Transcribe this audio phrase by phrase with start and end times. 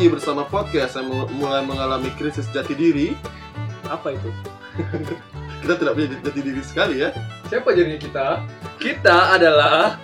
[0.00, 3.12] lagi bersama podcast yang mul- mulai mengalami krisis jati diri.
[3.84, 4.32] Apa itu?
[5.60, 7.12] Kita tidak punya jati diri sekali ya.
[7.52, 8.40] Siapa jadinya kita?
[8.80, 10.00] Kita adalah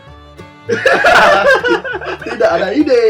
[2.28, 3.04] Tidak ada ide.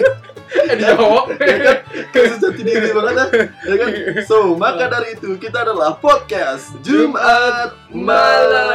[0.72, 1.36] eh dijawab.
[1.36, 1.76] Ya kan?
[2.16, 3.44] Krisis jati diri banget ya.
[3.68, 3.92] ya kan?
[4.24, 8.72] So, maka dari itu kita adalah podcast Jumat Malam.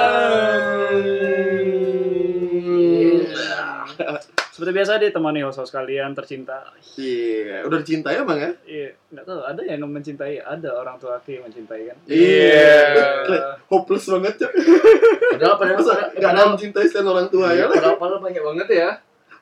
[4.58, 6.66] Seperti biasa ditemani host-host kalian tercinta.
[6.98, 8.50] Iya, udah dicintai emang ya?
[8.66, 11.98] Iya, nggak tahu ada yang mencintai, ada orang tua aku yang mencintai kan.
[12.10, 12.82] Iya.
[13.22, 14.50] Kayak Hopeless banget ya.
[15.30, 17.54] Padahal padahal Masa padahal- nggak ada yang mencintai selain orang tua ya?
[17.54, 18.90] Iya, padahal padahal banyak banget ya.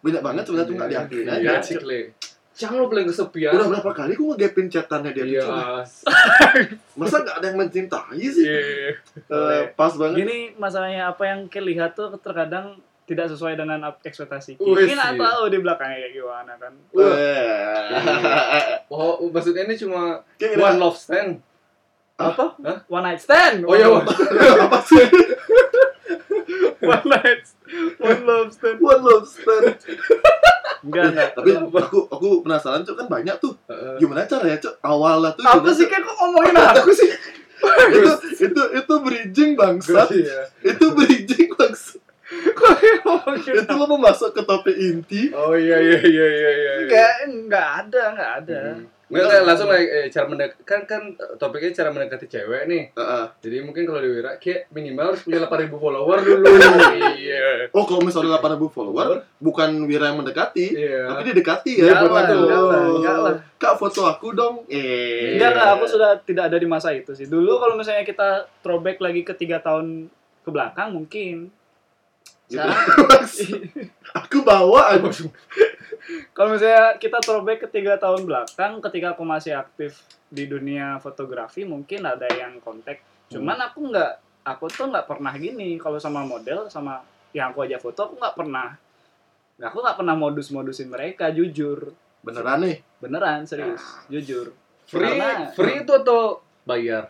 [0.03, 1.39] Banyak banget sebenarnya tuh nggak diakuin aja.
[1.39, 1.99] Iya, cikle.
[2.55, 3.51] Jangan lo bilang kesepian.
[3.51, 5.39] Udah berapa kali gue ngegapin chatannya dia Iya.
[5.39, 5.79] tuh, coba.
[6.99, 8.43] Masa nggak ada yang mencintai sih?
[8.43, 8.91] Iya.
[9.31, 10.27] Eh, pas banget.
[10.27, 14.57] Gini masalahnya apa yang kelihat tuh terkadang tidak sesuai dengan ekspektasi.
[14.57, 14.97] Nggak sih.
[14.97, 16.73] tahu di belakangnya kayak gimana kan.
[16.97, 18.81] Eh.
[18.89, 21.41] Oh, maksudnya ini cuma one love stand.
[22.15, 22.55] Apa?
[22.63, 22.77] Hah?
[22.87, 23.67] One night stand.
[23.67, 24.07] Oh iya, one,
[24.65, 25.03] apa sih?
[26.79, 27.43] one night
[27.99, 28.77] one love stand.
[28.79, 29.75] One love stand.
[30.85, 31.29] Enggak, enggak.
[31.33, 33.53] Tapi aku aku penasaran cuk kan banyak tuh.
[33.99, 35.43] Gimana caranya cuk awalnya tuh?
[35.43, 37.09] Apa sih kayak kok ngomongin aku sih?
[37.65, 38.11] itu
[38.45, 40.07] itu itu bridging bangsat.
[40.13, 40.41] Iya.
[40.61, 42.04] itu bridging bangsat.
[42.25, 45.29] Itu lo mau masuk ke topik inti.
[45.31, 46.73] Oh iya iya iya iya iya.
[46.81, 48.59] Enggak, enggak ada, enggak ada.
[48.73, 48.85] Hmm.
[49.05, 51.01] Nggak, langsung kayak eh, cara mendek kan kan
[51.37, 52.83] topiknya cara mendekati cewek nih.
[52.89, 53.25] Heeh.
[53.37, 56.45] Jadi mungkin kalau di Wira kayak minimal harus punya 8000 follower dulu.
[57.13, 57.69] iya.
[57.69, 61.05] Oh kalau misalnya 8000 follower bukan Wira yang mendekati, Iya.
[61.05, 61.85] tapi didekati ya.
[61.85, 62.33] Enggak buat lah, aku.
[62.97, 63.35] enggak lah, lah.
[63.61, 64.65] Kak foto aku dong.
[64.73, 65.37] Eh.
[65.37, 67.29] Enggak, enggak, aku sudah tidak ada di masa itu sih.
[67.29, 70.09] Dulu kalau misalnya kita throwback lagi ke tiga tahun
[70.41, 71.53] ke belakang mungkin.
[72.45, 72.61] Gitu.
[74.21, 75.09] Aku bawa aku.
[76.31, 79.99] kalau misalnya kita throwback ke tiga tahun belakang, ketika aku masih aktif
[80.29, 83.01] di dunia fotografi, mungkin ada yang kontak.
[83.27, 84.11] Cuman aku nggak,
[84.45, 85.75] aku tuh nggak pernah gini.
[85.75, 87.01] Kalau sama model, sama
[87.33, 88.77] yang aku aja foto, aku nggak pernah.
[89.57, 91.91] Nggak, aku nggak pernah modus-modusin mereka, jujur.
[92.21, 92.77] Beneran nih.
[93.01, 94.53] Beneran, serius, jujur.
[94.85, 97.09] Free Karena- free itu atau bayar?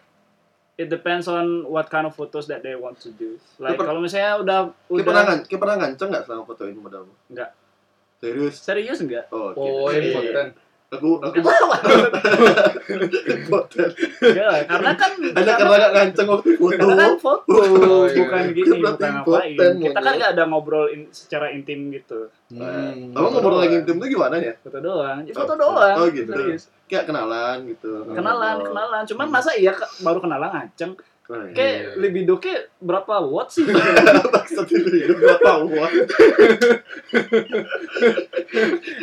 [0.75, 3.39] It depends on what kind of photos that they want to do.
[3.57, 6.75] Like Keper- kalau misalnya udah Kayak udah pernah ngan- kayak pernah nganceng nggak sama fotoin
[6.75, 7.13] modelmu?
[7.27, 7.49] Enggak.
[8.17, 8.55] Serius?
[8.57, 9.25] serius enggak?
[9.29, 9.91] Oh, Oh, gitu.
[9.93, 10.47] yang konten.
[10.87, 11.65] Aku aku foto.
[14.21, 16.75] Enggak lah, karena kan Hanya karena nggak nganceng waktu foto.
[16.77, 18.15] karena kan foto Oh, iya.
[18.21, 19.73] bukan gini, Berarti bukan ngapain.
[19.81, 22.29] Kita kan nggak ada ngobrol in- secara intim gitu.
[22.49, 23.11] Hmm.
[23.11, 24.53] Abang ngobrol lagi intim tuh gimana ya?
[24.59, 25.17] Foto doang.
[25.23, 25.95] Ya, foto doang.
[25.97, 26.31] oh, gitu.
[26.31, 26.63] Serius.
[26.85, 27.91] Kayak kenalan gitu.
[28.07, 28.63] Kenalan, Oh.
[28.63, 29.01] kenalan.
[29.03, 30.91] Cuman masa iya baru kenalan ngaceng?
[31.25, 31.51] Oh, iya.
[31.51, 31.89] Kayak Iya.
[31.97, 33.65] libido kayak berapa watt sih?
[34.35, 35.93] Maksud hidup berapa watt?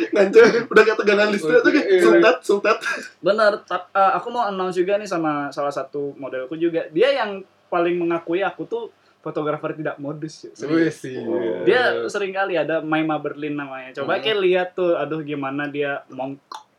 [0.09, 2.01] Nganceng udah kayak tegangan listrik tuh kayak Iya.
[2.01, 2.77] sultat sultat.
[3.19, 6.87] Bener, tap- eh, aku mau announce juga nih sama salah satu modelku juga.
[6.89, 8.83] Dia yang paling mengakui aku tuh
[9.19, 10.43] fotografer tidak modus.
[10.45, 10.51] ya.
[10.63, 11.15] Wih sih.
[11.17, 11.63] Oh.
[11.63, 13.91] Dia sering kali ada Maima Berlin namanya.
[13.93, 14.21] Coba Hmm.
[14.21, 16.03] kayak lihat tuh, aduh gimana dia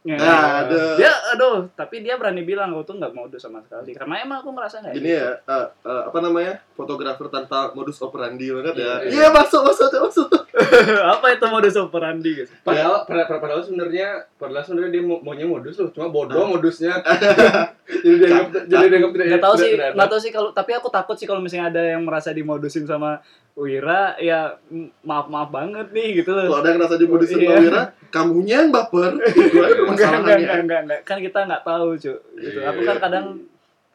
[0.04, 0.28] mongkoknya.
[0.28, 3.96] Nah, ada Dia, aduh, tapi dia berani bilang aku tuh nggak modus sama sekali.
[3.96, 4.94] Karena emang aku merasa nggak.
[5.00, 8.94] ini ya eh, eh, apa namanya fotografer tanpa modus operandi banget ya.
[9.00, 9.08] Iya.
[9.08, 10.28] Iya masuk masuk masuk.
[11.18, 12.50] Apa itu modus operandi guys?
[12.62, 17.02] Padahal, padahal, padahal sebenarnya, padahal sebenarnya dia mau maunya modus loh, cuma bodoh modusnya.
[18.04, 19.26] jadi dianggap, jadi dianggap tidak.
[19.34, 22.06] Nggak tahu sih, nggak tahu sih kalau tapi aku takut sih kalau misalnya ada yang
[22.06, 23.18] merasa dimodusin sama
[23.54, 24.58] Wira, ya
[25.06, 26.58] maaf maaf banget nih gitu Kalau loh.
[26.58, 27.46] ada yang ngerasa dimodusin Iya.
[27.46, 29.12] sama Wira, kamunya yang baper.
[29.90, 31.00] Enggak, enggak, enggak, enggak, enggak.
[31.06, 32.14] Kan kita nggak tahu, cuy.
[32.38, 32.58] Gitu.
[32.58, 33.26] Iya, Aku kan iya, kadang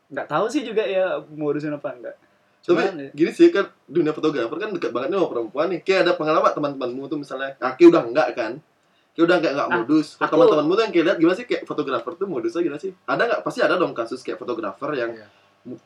[0.09, 2.15] nggak tahu sih juga ya modusin apa enggak.
[2.59, 5.79] Tapi ya, gini sih kan dunia fotografer kan dekat banget nih sama perempuan nih.
[5.81, 8.51] Kayak ada pengalaman teman-temanmu tuh misalnya, Aki udah enggak kan?
[9.15, 10.07] Kayak udah enggak enggak Ah, modus.
[10.13, 12.91] Kalau aku- teman-temanmu tuh yang kayak lihat gimana sih kayak fotografer tuh modusnya gimana sih?
[13.03, 13.41] Ada nggak?
[13.41, 15.27] Pasti ada dong kasus kayak fotografer yang Iya.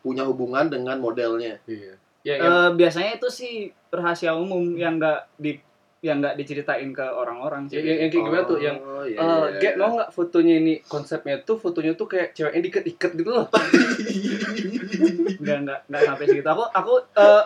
[0.02, 1.62] punya hubungan dengan modelnya.
[1.64, 1.94] Iya.
[2.24, 3.54] Ya, eh, biasanya itu sih
[3.90, 5.60] rahasia umum yang nggak di
[6.04, 7.80] yang nggak diceritain ke orang-orang sih.
[7.80, 8.60] yang, yang kayak gimana tuh?
[8.60, 9.20] Yang Oh, iya,
[9.56, 9.72] iya.
[9.80, 13.48] mau nggak fotonya ini konsepnya tuh fotonya tuh kayak ceweknya diikat-ikat gitu loh.
[15.40, 16.48] Enggak enggak enggak sampai segitu.
[16.48, 17.44] Aku aku eh,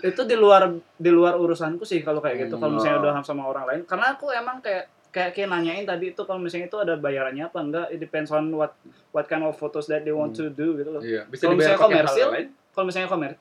[0.00, 0.62] itu di luar
[0.96, 2.56] di luar urusanku sih kalau kayak gitu.
[2.56, 3.04] Kalau misalnya Hmm.
[3.04, 6.70] udah sama orang lain, karena aku emang kayak kayak kayak nanyain tadi itu kalau misalnya
[6.70, 8.72] itu ada bayarannya apa enggak it depends on what
[9.10, 11.82] what kind of photos that they want to do gitu loh Iya, bisa Kalau misalnya
[11.82, 12.26] komersil,
[12.70, 13.32] kalau misalnya komer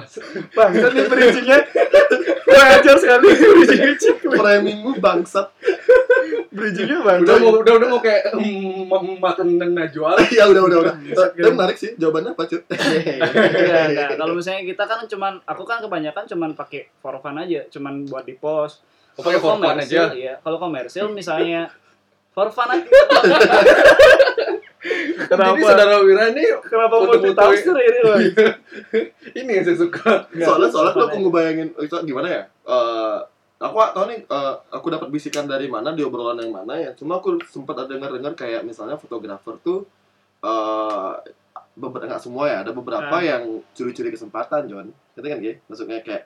[0.56, 1.58] Bang kan nih bridgingnya
[2.44, 5.46] wajar sekali bridgingnya cik Framingmu bangsat.
[6.48, 10.16] bridgingnya bang Udah mau udah udah mau kayak mm, ma- makan dan najwa.
[10.36, 10.94] ya udah udah udah.
[10.94, 12.60] Bangsat, Tapi menarik sih jawabannya apa cuy?
[12.68, 14.08] Enggak, enggak.
[14.16, 18.24] Kalau misalnya kita kan cuman aku kan kebanyakan cuman pakai for fun aja, cuman buat
[18.24, 18.84] di post.
[19.16, 20.12] Oh, pakai for fun komersil, aja.
[20.12, 20.32] Iya.
[20.40, 21.68] Kalau komersil misalnya
[22.32, 22.88] For fun aja.
[25.14, 25.60] Jadi kenapa?
[25.62, 28.16] saudara Wira ini Kenapa mau ditafsir ini loh?
[29.38, 30.26] ini yang saya suka.
[30.32, 33.18] soalnya soalnya kalau fun aku ngebayangin itu gimana ya Eh,
[33.58, 36.90] aku gak tahu nih eh, aku dapat bisikan dari mana di obrolan yang mana ya
[36.92, 39.86] cuma aku sempat ada dengar dengar kayak misalnya fotografer tuh
[40.40, 41.12] eh
[41.72, 43.24] beberapa nggak semua ya ada beberapa Ah.
[43.24, 45.52] yang curi-curi kesempatan John ngerti kan Gi?
[45.64, 46.22] maksudnya kayak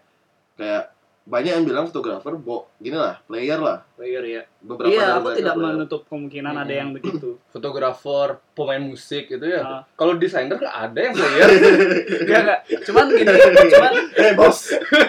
[0.56, 0.82] kayak
[1.26, 4.42] banyak yang bilang fotografer bo gini lah player lah Player ya.
[4.60, 5.74] beberapa Iya, aku tidak player.
[5.74, 6.78] menutup kemungkinan ada Hmm.
[6.78, 7.34] yang begitu.
[7.52, 9.58] Fotografer, pemain musik itu ya.
[9.60, 9.82] Ah.
[9.90, 11.48] Kalau desainer ada yang player.
[12.22, 12.60] Enggak enggak.
[12.80, 13.34] Cuman gini,
[13.72, 14.58] cuman eh bos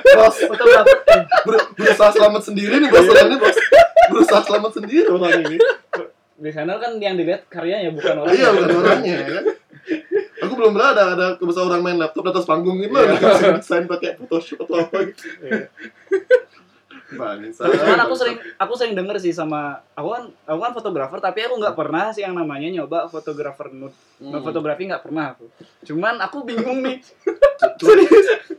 [0.10, 3.58] bos fotografer eh, ber- berusaha selamat sendiri nih bos ini bos
[4.10, 5.58] berusaha selamat sendiri orang ini
[6.36, 8.30] desainer kan yang dilihat karyanya bukan orang.
[8.32, 9.46] iya bukan orangnya ya kan
[10.58, 13.56] belum pernah ada ada kebesaran orang main laptop di atas panggung gitu yeah.
[13.62, 15.70] desain pakai Photoshop atau apa gitu Iya.
[17.08, 21.40] bangsa Cuman aku sering aku sering denger sih sama aku kan aku kan fotografer tapi
[21.48, 23.96] aku nggak pernah sih yang namanya nyoba fotografer nude.
[24.20, 24.44] Hmm.
[24.44, 25.48] Fotografi nggak pernah aku.
[25.88, 27.00] Cuman aku bingung nih.
[27.80, 27.94] cuma,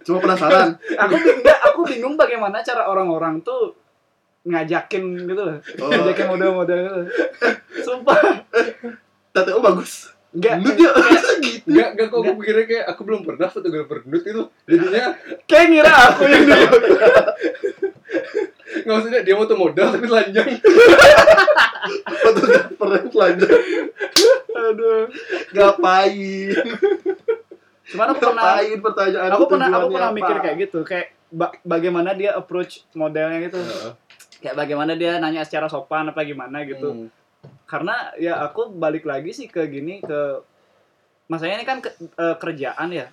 [0.00, 3.76] cuma penasaran Aku bingung aku bingung bagaimana cara orang-orang tuh
[4.48, 5.58] ngajakin gitu loh.
[5.84, 5.92] Oh.
[5.92, 7.00] Ngajakin model-model gitu.
[7.84, 8.48] Sumpah.
[9.36, 10.54] TTO bagus Enggak.
[10.58, 10.90] lu dia
[11.40, 14.42] gitu Enggak, enggak kok aku pikirnya kayak aku belum pernah fotografer nude itu.
[14.64, 15.04] Jadinya
[15.50, 16.76] Kayak ngira aku yang dulu.
[18.78, 20.48] nggak maksudnya dia foto modal tapi telanjang.
[22.22, 23.60] fotografer yang telanjang
[24.50, 25.02] Aduh.
[25.50, 26.52] ngapain
[27.86, 30.18] Cuman aku pernah ngapain pertanyaan aku pernah aku pernah apa?
[30.18, 33.60] mikir kayak gitu kayak ba- bagaimana dia approach modelnya gitu
[34.38, 37.08] kayak bagaimana dia nanya secara sopan apa gimana gitu Hmm.
[37.68, 40.40] Karena ya aku balik lagi sih ke gini ke
[41.26, 43.06] masanya ini kan ke- eh, kerjaan ya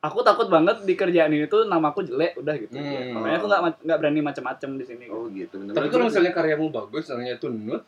[0.00, 3.14] aku takut banget di kerjaan ini tuh namaku jelek udah gitu Hmm.
[3.14, 6.66] makanya aku nggak nggak berani macam-macam di sini oh gitu bener Tapi kalau misalnya karyamu
[6.68, 7.84] bagus, misalnya itu nude,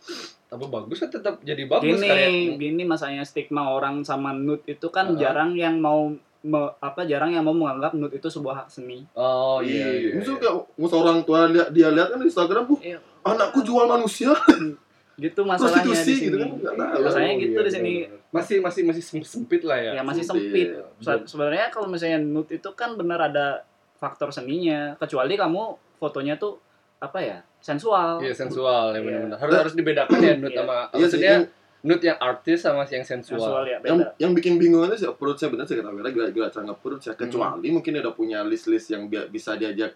[0.46, 2.28] apa bagus kan tetap jadi bagus gini karya.
[2.55, 5.19] gini masanya stigma orang sama nude itu kan Uh-huh.
[5.19, 6.12] jarang yang mau
[6.43, 9.88] me- apa jarang yang mau menganggap nude itu sebuah hak seni Oh iya.
[9.88, 10.11] iya, iya.
[10.14, 12.99] Maksudnya kayak musuh orang tua lihat dia lihat kan di Instagram, uh, Iya.
[13.25, 14.37] anakku jual manusia,
[15.23, 16.49] gitu masalahnya di prostitusi sini gitu kan.
[16.51, 17.01] Tahu.
[17.01, 17.93] Masalahnya gitu iya, di sini.
[18.03, 18.31] benar-benar.
[18.33, 19.91] Masih masih masih sem- sempit lah ya.
[19.95, 20.69] ya masih Sempit.
[20.75, 23.63] sempit Se- sebenarnya kalau misalnya nude itu kan benar ada
[23.95, 25.63] faktor seninya kecuali kamu
[25.97, 26.59] fotonya tuh
[26.99, 29.01] apa ya sensual Iya sensual ya Iya.
[29.01, 29.39] benar-benar.
[29.39, 30.59] Harus harus dibedakan ya nude Iya.
[30.59, 31.35] sama Iya maksudnya
[31.83, 33.39] nude yang artis sama yang sensual.
[33.39, 36.29] sensual ya yang, beda yang bikin bingung itu sih approach-nya bener sih kata Wira, gila
[36.31, 37.15] gila cara approach ya.
[37.15, 37.75] Kecuali Hmm.
[37.77, 39.95] mungkin dia udah punya list-list yang bi- bisa diajak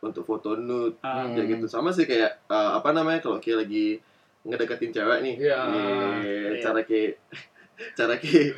[0.00, 1.32] untuk foto nude, Hmm.
[1.32, 1.66] ya gitu.
[1.66, 3.98] Sama sih kayak eh, apa namanya kalau kayak lagi
[4.44, 5.60] ngedeketin cewek nih, Iya.
[5.66, 6.60] Iya, Iya.
[6.60, 7.12] cara kayak
[7.92, 8.54] cara kayak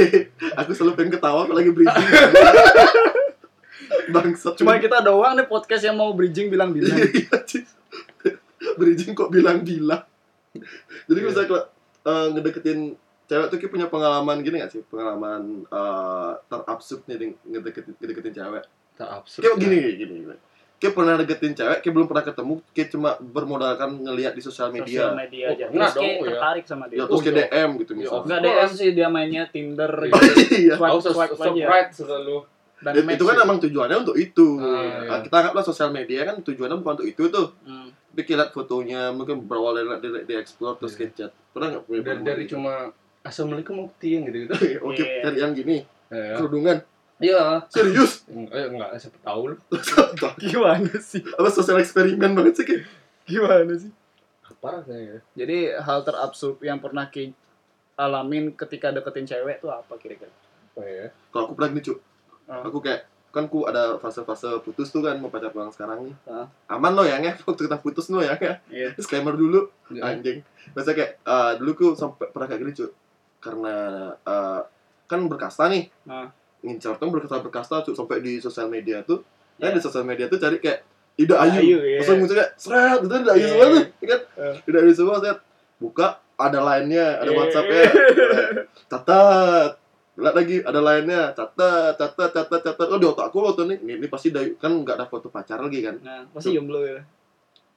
[0.60, 2.08] aku selalu pengen ketawa kalau lagi bridging.
[4.10, 4.54] Bangsat.
[4.54, 7.74] cuma kita doang nih podcast yang mau bridging bilang-bilang Iya, Cis.
[8.76, 10.02] Bridging kok bilang-bilang.
[11.06, 11.26] Jadi Iya.
[11.26, 11.62] misalnya kalau
[12.00, 12.80] eh, ngedeketin
[13.26, 14.82] cewek tuh kayak punya pengalaman gini gak sih?
[14.84, 18.64] Pengalaman eh terabsurd nih ngedeketin, ngedeketin cewek.
[18.94, 19.42] Tak absurd.
[19.46, 20.36] Kayak gini, gini, gini.
[20.80, 25.12] Kayak pernah deketin cewek, kayak belum pernah ketemu, kayak cuma bermodalkan ngeliat di sosial sosial
[25.12, 25.12] media.
[25.12, 26.30] media Oh, aja terus kayak dong, ya.
[26.32, 28.24] tertarik sama dia Ya, terus kayak Oh, DM gitu Ya, misalnya.
[28.24, 30.08] nggak Of DM sih dia mainnya Tinder Iya.
[30.08, 30.24] gitu.
[30.58, 30.74] Iya.
[30.74, 31.64] Swipe, Oh, so, swipe aja.
[31.66, 32.36] right selalu.
[32.80, 33.44] dan Itu, match itu kan gitu.
[33.44, 34.48] emang tujuannya untuk itu.
[34.56, 35.16] Ah, Nah, iya.
[35.20, 37.46] Kita anggaplah sosial media kan tujuannya bukan untuk itu tuh.
[37.60, 37.92] Hmm.
[38.10, 41.00] Tapi lihat fotonya, mungkin berawal dari, dari, dari explore terus Iya.
[41.02, 41.30] ke chat.
[41.52, 42.56] Pernah nggak punya Dari, dari gitu?
[42.56, 42.88] cuma
[43.20, 44.56] assalamualaikum ukti yang gitu-gitu.
[44.88, 45.20] Oke, Iya.
[45.22, 46.40] cari yang gini, Ya.
[46.40, 46.80] kerudungan.
[47.20, 47.68] Iya.
[47.68, 48.24] Serius?
[48.26, 49.56] Eh, enggak, siapa tahu lu.
[50.40, 52.84] gimana sih Apa sosial eksperimen banget sih kayak?
[53.22, 53.92] gimana sih
[54.56, 55.16] Parah saya.
[55.32, 57.32] jadi hal terabsurd yang pernah Ki
[57.94, 60.28] alamin ketika deketin cewek tuh apa kira-kira
[60.70, 61.06] Apa ya?
[61.28, 61.98] Kalau aku pernah gini, Cuk.
[62.44, 62.60] Ah.
[62.62, 66.14] Aku kayak kan ku ada fase-fase putus tuh kan mau pacar pulang sekarang nih.
[66.24, 66.44] Ah.
[66.68, 67.40] Aman lo ya, nge?
[67.46, 68.52] waktu kita putus lo ya, nge?
[68.68, 68.88] Iya.
[68.92, 70.08] Disclaimer dulu, Ya.
[70.08, 70.40] anjing.
[70.70, 72.90] Biasanya kayak eh, dulu ku sampai pernah kayak gini, Cuk.
[73.38, 73.74] Karena
[74.18, 74.60] eh,
[75.06, 75.88] kan berkasta nih.
[76.04, 76.28] Ah.
[76.60, 79.24] Ngincar tuh berkasta berkasta Cuk sampai di sosial media tuh.
[79.56, 79.76] Nah, Iya.
[79.76, 80.80] di sosial media tuh cari kayak
[81.16, 81.58] Ida Ayu.
[81.58, 81.98] Ayu, iya.
[82.00, 83.48] Langsung muncul kayak seret, itu Ida Ayu Iya.
[83.50, 84.20] semua tuh, ya kan?
[84.38, 84.54] Eh.
[84.66, 85.38] Ida Ayu semua set.
[85.76, 87.36] Buka ada lainnya, ada Iya.
[87.36, 87.82] WhatsApp-nya.
[88.90, 89.72] catat
[90.16, 93.92] lihat lagi ada lainnya catat catat catat catat oh di otak aku waktu nih ini,
[93.96, 97.00] ini pasti dari kan nggak ada foto pacar lagi kan nah pasti jomblo ya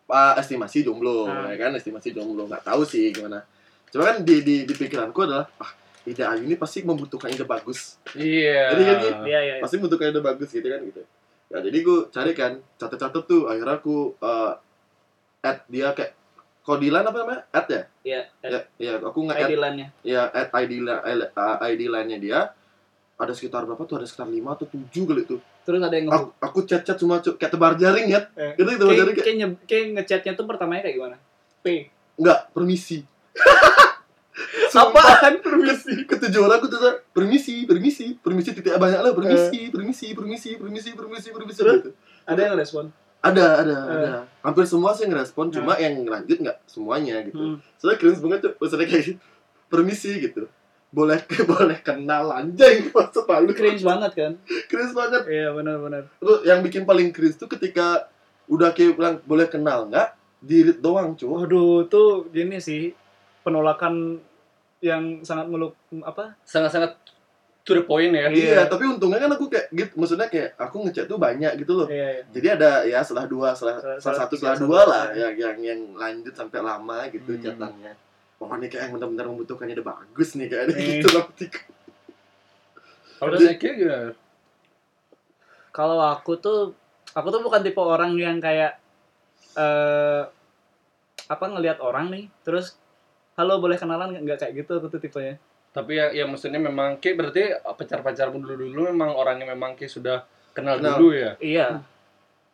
[0.04, 1.48] pak estimasi jomblo Ah.
[1.48, 3.40] ya kan estimasi jomblo nggak tahu sih gimana
[3.88, 5.72] cuma kan di di, di pikiranku adalah ah
[6.04, 7.96] ide Ayu ini pasti membutuhkan ide bagus.
[8.12, 8.76] Iya.
[8.76, 9.16] Jadi kan gitu.
[9.28, 9.54] iya iya.
[9.64, 11.02] pasti membutuhkan ide bagus gitu kan gitu.
[11.48, 14.52] Ya jadi gue cari kan catat-catat tuh akhirnya aku eh
[15.44, 16.12] add dia kayak
[16.64, 17.42] kodilan apa namanya?
[17.52, 17.82] Add ya?
[18.04, 22.20] Iya ya ya aku nge add ID line-nya ya add ID eh, uh, ID line-nya
[22.20, 22.40] dia.
[23.14, 24.02] Ada sekitar berapa tuh?
[24.02, 25.40] Ada sekitar 5 atau 7 kali tuh.
[25.64, 28.26] Terus ada yang aku, aku chat-chat cuma cu- kayak tebar jaring ya.
[28.36, 31.18] Eh, gitu tebar jaring kayak kayak kayak ngechatnya tuh pertamanya kayak gimana?
[31.64, 31.88] P.
[32.20, 33.06] Enggak permisi
[34.74, 36.04] Apaan permisi?
[36.10, 36.82] Ketujuh orang aku tuh
[37.14, 41.90] permisi, permisi, permisi titik banyak lah, permisi, permisi, permisi, permisi, permisi, permisi gitu.
[42.26, 42.90] Ada yang respon.
[43.24, 43.94] Ada, ada, Eh.
[44.04, 44.10] ada.
[44.44, 47.40] Hampir semua sih ngerespon, cuma yang lanjut nggak semuanya gitu.
[47.40, 47.58] Hmm.
[47.80, 49.20] Soalnya cringe banget tuh, maksudnya kayak gitu.
[49.72, 50.44] permisi gitu.
[50.94, 51.24] Boleh
[51.54, 53.56] boleh kenal anjing maksud palu.
[53.56, 54.32] Cringe banget kan?
[54.68, 55.24] Cringe banget.
[55.30, 56.10] Iya benar-benar.
[56.20, 58.12] Terus yang bikin paling cringe tuh ketika
[58.52, 61.32] udah kayak bilang boleh kenal nggak, dirit doang cuy.
[61.32, 62.92] Waduh, tuh gini sih
[63.44, 64.20] penolakan
[64.80, 66.36] yang sangat meluk apa?
[66.44, 66.96] Sangat-sangat
[67.64, 68.28] to the point ya.
[68.28, 71.88] Iya, tapi untungnya kan aku kayak gitu, maksudnya kayak aku ngechat tuh banyak gitu loh.
[71.88, 72.24] Iya, iya.
[72.28, 75.32] Jadi ada ya setelah dua, setelah, Setelah- salah satu setelah dua lah ya.
[75.32, 77.40] yang yang yang lanjut sampai lama gitu Hmm.
[77.42, 77.94] chatannya.
[78.36, 80.88] Pokoknya kayak yang benar-benar membutuhkannya udah bagus nih kayaknya Eh.
[81.00, 81.26] gitu loh.
[83.16, 84.12] Kalau saya kira gimana?
[85.72, 86.76] Kalau aku tuh
[87.14, 88.76] aku tuh bukan tipe orang yang kayak
[89.54, 90.22] eh
[91.24, 92.76] apa ngelihat orang nih terus
[93.34, 95.36] halo boleh kenalan nggak Nggak kayak gitu aku tuh tipenya.
[95.74, 100.22] Tapi ya, ya maksudnya memang Ki berarti pacar-pacarmu dulu-dulu memang orangnya memang Ki sudah
[100.54, 101.02] kenal, Kenal.
[101.02, 101.34] dulu ya.
[101.42, 101.82] Iya.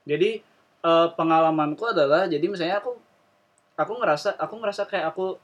[0.08, 0.40] Jadi
[0.80, 2.96] eh, pengalamanku adalah jadi misalnya aku
[3.76, 5.36] aku ngerasa aku ngerasa kayak aku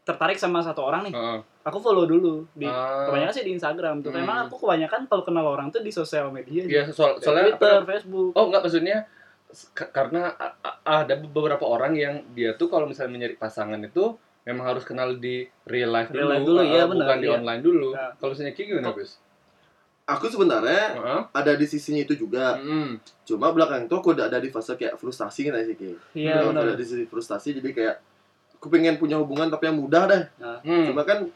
[0.00, 1.14] tertarik sama satu orang nih.
[1.14, 1.38] Heeh.
[1.60, 3.04] Aku follow dulu di Ah.
[3.04, 4.14] kebanyakan sih di Instagram tuh.
[4.14, 4.22] Hmm.
[4.22, 6.62] Memang aku kebanyakan kalau kenal orang tuh di sosial media.
[6.62, 8.32] Iya, soal, soalnya Twitter, apa- Facebook.
[8.32, 8.98] Oh enggak maksudnya
[9.74, 10.30] karena
[10.80, 15.44] ada beberapa orang yang dia tuh kalau misalnya mencari pasangan itu memang harus kenal di
[15.68, 17.36] real life Real dulu, life dulu, uh, iya, benar, bukan di iya.
[17.36, 17.88] online dulu.
[17.92, 18.10] Nah.
[18.16, 19.12] Kalau misalnya Ki gimana, Bis?
[20.10, 21.20] Aku sebenarnya Heeh.
[21.30, 22.58] ada di sisinya itu juga.
[22.58, 22.98] Mm.
[23.22, 25.98] Cuma belakang itu aku udah ada di fase kayak frustasi kan sih kayak.
[26.18, 26.66] Iya benar.
[26.66, 27.94] Ada di sisi frustasi jadi kayak
[28.58, 30.22] aku pengen punya hubungan tapi yang mudah deh.
[30.42, 30.90] Hmm.
[30.90, 31.30] Cuma kan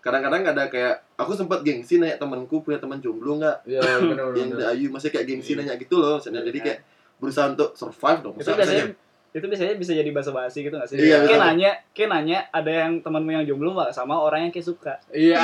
[0.00, 4.56] kadang-kadang ada kayak aku sempat gengsi nanya temanku punya teman jomblo nggak Ya, benar yang
[4.56, 5.60] Ayu masih kayak gengsi Iya.
[5.60, 6.78] nanya gitu loh Maksudnya, jadi kayak
[7.20, 8.96] berusaha untuk survive dong Itu biasanya misalnya-
[9.30, 10.98] itu biasanya bisa jadi basa-basi gitu gak sih?
[10.98, 13.90] Iya, Kayak nanya, kayak nanya ada yang temanmu yang jomblo nggak?
[13.90, 14.98] Sama orang yang kayak suka.
[15.10, 15.38] Iya.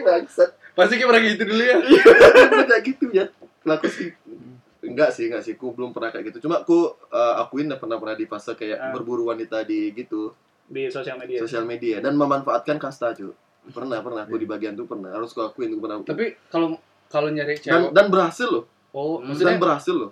[0.00, 0.56] Bangsat.
[0.72, 1.76] Pasti Ki pernah gitu dulu ya.
[2.70, 3.24] Kayak gitu ya.
[3.62, 4.10] Laku sih
[4.84, 6.44] Enggak sih, enggak sih, aku belum pernah kayak gitu.
[6.44, 8.92] Cuma aku uh, akuin udah pernah pernah di fase kayak Ah.
[8.92, 10.36] berburu wanita di gitu.
[10.64, 11.40] Di sosial media.
[11.40, 12.04] Sosial media.
[12.04, 13.32] Dan memanfaatkan kasta cuy
[13.64, 15.08] Pernah, pernah, aku di bagian itu pernah.
[15.08, 15.96] Harus aku akuin, aku pernah.
[16.04, 16.76] Tapi kalau
[17.08, 18.64] kalau nyari dan, cewek, dan berhasil loh.
[18.92, 19.32] Oh, Hmm.
[19.32, 20.10] maksudnya Dan berhasil loh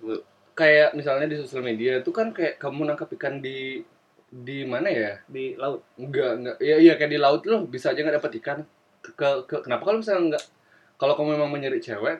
[0.52, 3.80] kayak misalnya di sosial media itu kan kayak kamu nangkap ikan di
[4.32, 5.12] di mana ya?
[5.28, 5.84] di laut.
[6.00, 6.56] Enggak, enggak.
[6.60, 8.58] Iya, iya kayak di laut loh, bisa aja nggak dapet ikan.
[9.02, 10.44] Ke, ke, ke- kenapa kalau misalnya enggak
[10.96, 12.18] kalau kamu memang mencari cewek,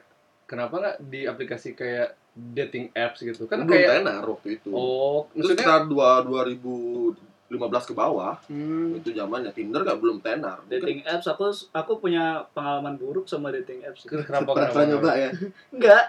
[0.51, 3.47] kenapa nggak di aplikasi kayak dating apps gitu?
[3.47, 6.11] Kan Belum kayak tenar waktu itu Oh, Itu maksudnya sekitar dua,
[7.53, 11.93] 2015 ke bawah hmm, Itu zamannya Tinder gak belum tenar Mungkin Dating apps aku aku
[11.99, 14.09] punya pengalaman buruk sama dating apps.
[14.09, 15.29] kenapa pernah, pernah nyoba ya
[15.69, 16.05] Enggak,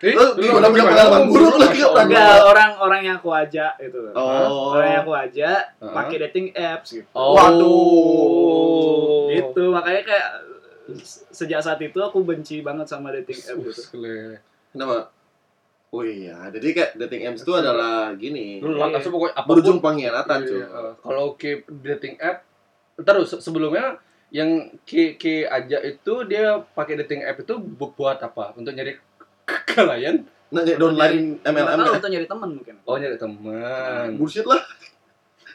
[0.00, 1.66] Eh, Lu lu gimana punya pengalaman buruk lu
[1.96, 4.00] enggak orang-orang yang aku ajak itu.
[4.12, 5.94] Oh Orang yang aku ajak Hah?
[5.94, 7.06] pakai dating apps gitu.
[7.12, 7.36] Oh.
[7.36, 9.26] Waduh.
[9.30, 10.28] Gitu, makanya kayak
[10.98, 14.02] se- sejak saat itu aku benci banget sama dating apps gitu.
[14.70, 15.10] Kenapa?
[15.90, 18.58] Oh iya, jadi kayak dating apps itu adalah gini.
[18.58, 20.60] Lu langsung pokoknya apa pun Berujung pengkhianatan Iya, cuy.
[20.62, 21.50] eh, kalau ke
[21.82, 22.46] dating app
[22.96, 23.98] terus se- sebelumnya
[24.30, 28.54] yang ke ke aja itu dia pakai dating app itu bu- buat apa?
[28.54, 28.94] Untuk nyari
[29.42, 31.94] k- kalian Nah, downline Nggak MLM tahu ya?
[31.96, 32.74] untuk nyari teman mungkin.
[32.80, 34.62] oh nyari teman Bullshit lah.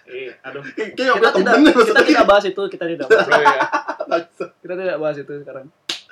[0.05, 0.63] Iya, aduh.
[0.75, 3.25] Kayak Kita tidak, kita tidak bahas itu, kita tidak bahas.
[3.25, 3.61] oh, iya.
[4.61, 5.65] Kita tidak bahas itu sekarang.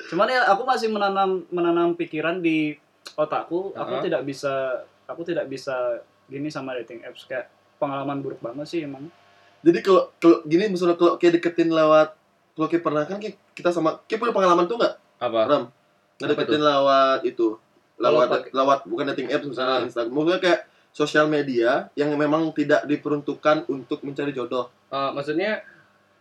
[0.05, 2.75] Cuman ya aku masih menanam menanam pikiran di
[3.13, 4.03] otakku, aku Uh-huh.
[4.03, 4.53] tidak bisa
[5.03, 9.11] aku tidak bisa gini sama dating apps kayak pengalaman buruk banget sih emang.
[9.59, 12.15] Jadi kalau kalau gini misalnya kalau kayak deketin lewat
[12.53, 14.93] Kalau kayak pernah kan kayak kita sama Kayak punya pengalaman tuh gak?
[15.17, 15.63] apa Ram
[16.15, 17.57] Ngedeketin lewat itu
[17.95, 19.83] Lewat pakai- lewat bukan dating apps misalnya.
[19.83, 25.65] Instagram Maksudnya kayak sosial media yang memang tidak diperuntukkan untuk mencari jodoh Eh, maksudnya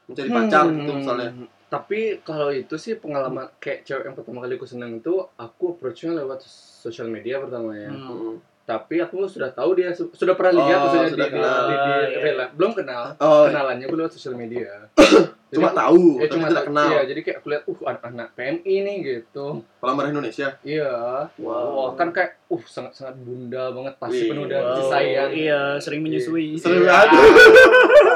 [0.04, 1.28] mencari pacar hmm, gitu misalnya
[1.72, 6.12] tapi kalau itu sih pengalaman kayak cewek yang pertama kali aku seneng itu aku approach-nya
[6.14, 8.12] lewat sosial media pertama ya Hmm.
[8.28, 8.36] Mm.
[8.62, 11.60] tapi aku sudah tahu dia su- sudah pernah lihat Oh, maksudnya sudah di, di, kenal.
[11.60, 12.18] di, di Iya.
[12.20, 12.52] real life.
[12.54, 14.70] belum kenal oh kenalannya gue lewat sosial media
[15.50, 18.02] cuma Jadi- tahu ya cuma tidak tak- kenal iya jadi kayak aku lihat uh anak
[18.06, 19.46] anak PMI nih gitu
[19.78, 20.92] pelamar Indonesia iya
[21.36, 21.66] Wow.
[21.72, 25.60] Wah, kan kayak uh sangat sangat bunda banget pasti Wih, penuh dengan Wow, sayang Iya,
[25.78, 26.46] sering menyusui.
[26.54, 26.92] Seru Iya.
[27.02, 27.24] aduh.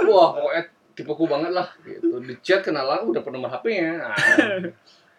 [0.06, 4.12] wah pokoknya tipeku banget lah gitu di chat kenalan udah penuh nomor HP-nya nah,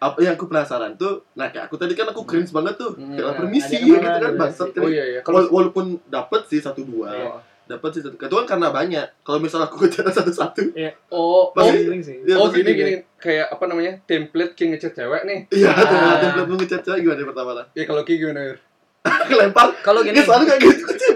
[0.00, 3.12] apa yang aku penasaran tuh nah kayak aku tadi kan aku cringe banget tuh Hmm.
[3.12, 5.20] kayak permisi Ada ke mana, gitu kan bangsat kan oh iya iya.
[5.20, 7.30] Wala- walaupun dapet sih satu dua Iya.
[7.68, 9.06] dapat sih satu itu kan karena banyak.
[9.20, 10.72] Kalau misalnya aku ngechat satu-satu.
[11.12, 12.16] Oh oh Pasti- Sering sih.
[12.24, 12.92] ya, oh gini gini.
[13.14, 15.44] Kayak apa namanya template king ngechat cewek nih.
[15.52, 15.84] Iya Ah.
[15.84, 18.58] tuh template mau ngechat cewek gimana pertama lah ya kalau Ki gimana Ir?
[19.36, 19.68] lempar.
[19.80, 21.10] Kalau gini, Iya, soalnya kayak gitu sih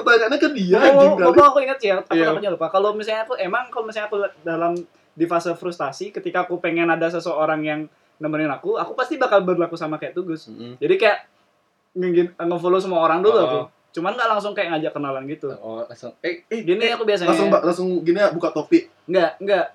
[0.00, 1.40] pertanyaannya ke dia Oh, anjing kali.
[1.40, 2.26] aku ingat sih, aku Iya.
[2.28, 2.66] takutnya lupa.
[2.68, 4.72] Kalau misalnya aku emang kalau misalnya aku dalam
[5.10, 7.80] di fase frustasi, ketika aku pengen ada seseorang yang
[8.16, 10.46] nemenin aku, aku pasti bakal berlaku sama kayak Tugus.
[10.46, 10.76] Mm-mm.
[10.76, 11.18] Jadi kayak
[11.92, 13.42] nge- nge-follow semua orang dulu Oh.
[13.42, 13.60] aku.
[13.90, 15.50] Cuman nggak langsung kayak ngajak kenalan gitu.
[15.56, 17.28] Oh, langsung eh Eh, gini aku biasanya.
[17.28, 18.86] Langsung langsung gini ya buka topik.
[19.04, 19.66] Enggak, enggak.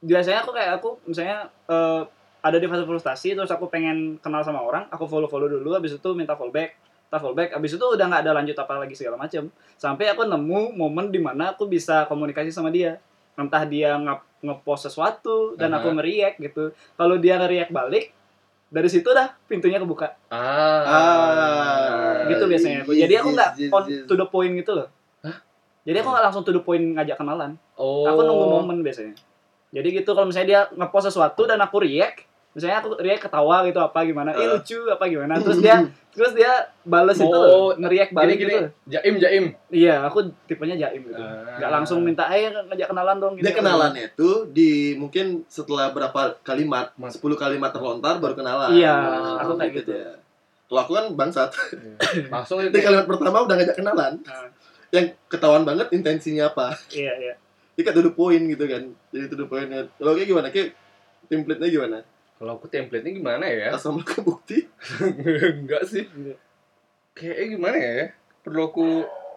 [0.00, 2.02] Biasanya aku kayak aku misalnya eh,
[2.40, 6.08] ada di fase frustasi terus aku pengen kenal sama orang, aku follow-follow dulu habis itu
[6.12, 6.76] minta follow back.
[7.14, 9.46] Minta follow back, habis itu udah nggak ada lanjut apa lagi segala macam.
[9.78, 12.98] Sampai aku nemu momen di mana aku bisa komunikasi sama dia.
[13.38, 16.02] Entah dia nge- ngepost sesuatu dan aku Aha.
[16.02, 16.74] nge-react gitu.
[16.98, 18.10] Kalau dia nge-react balik,
[18.66, 20.18] dari situ dah pintunya kebuka.
[20.26, 20.82] ah.
[20.82, 22.26] Ah.
[22.26, 22.98] gitu biasanya aku.
[22.98, 23.50] Jadi aku nggak
[24.10, 24.90] to the point gitu loh.
[25.86, 27.54] Jadi aku nggak langsung to the point ngajak kenalan.
[27.78, 28.10] Oh.
[28.10, 29.14] Aku nunggu momen biasanya.
[29.70, 33.76] Jadi gitu kalau misalnya dia ngepost sesuatu dan aku react, misalnya aku react ketawa gitu
[33.76, 34.48] apa gimana, ih Eh.
[34.54, 38.46] lucu apa gimana, terus dia terus dia bales itu Oh, loh, nge-react Gini balik gini.
[38.48, 38.58] gitu.
[38.88, 39.44] Jaim jaim.
[39.68, 41.18] Iya, aku tipenya jaim gitu.
[41.18, 41.58] Ah.
[41.58, 43.34] Nggak langsung minta, eh ngajak kenalan dong.
[43.34, 43.58] Dia gitu.
[43.58, 47.14] kenalannya tuh di mungkin setelah berapa kalimat, Mas.
[47.14, 48.70] 10 kalimat terlontar baru kenalan.
[48.70, 49.90] Iya, Ah, aku kayak gitu.
[49.92, 50.14] dia.
[50.64, 51.50] Kalau aku kan bangsat.
[52.30, 54.14] Langsung Di kalimat pertama udah ngajak kenalan.
[54.24, 54.46] Ah.
[54.88, 56.70] Yang ketahuan banget intensinya apa.
[56.88, 57.34] Iya, iya.
[57.74, 58.82] Dia kayak to the point gitu kan.
[59.10, 59.66] Jadi to the point.
[59.66, 60.46] Kalau kayak gimana?
[60.48, 60.78] Kayak
[61.26, 61.98] template-nya gimana?
[62.34, 63.74] Kalau aku template-nya gimana ya?
[63.74, 64.66] Asal ke bukti.
[65.00, 66.04] Enggak sih.
[67.14, 68.10] Kayaknya gimana ya?
[68.42, 68.86] Perlu aku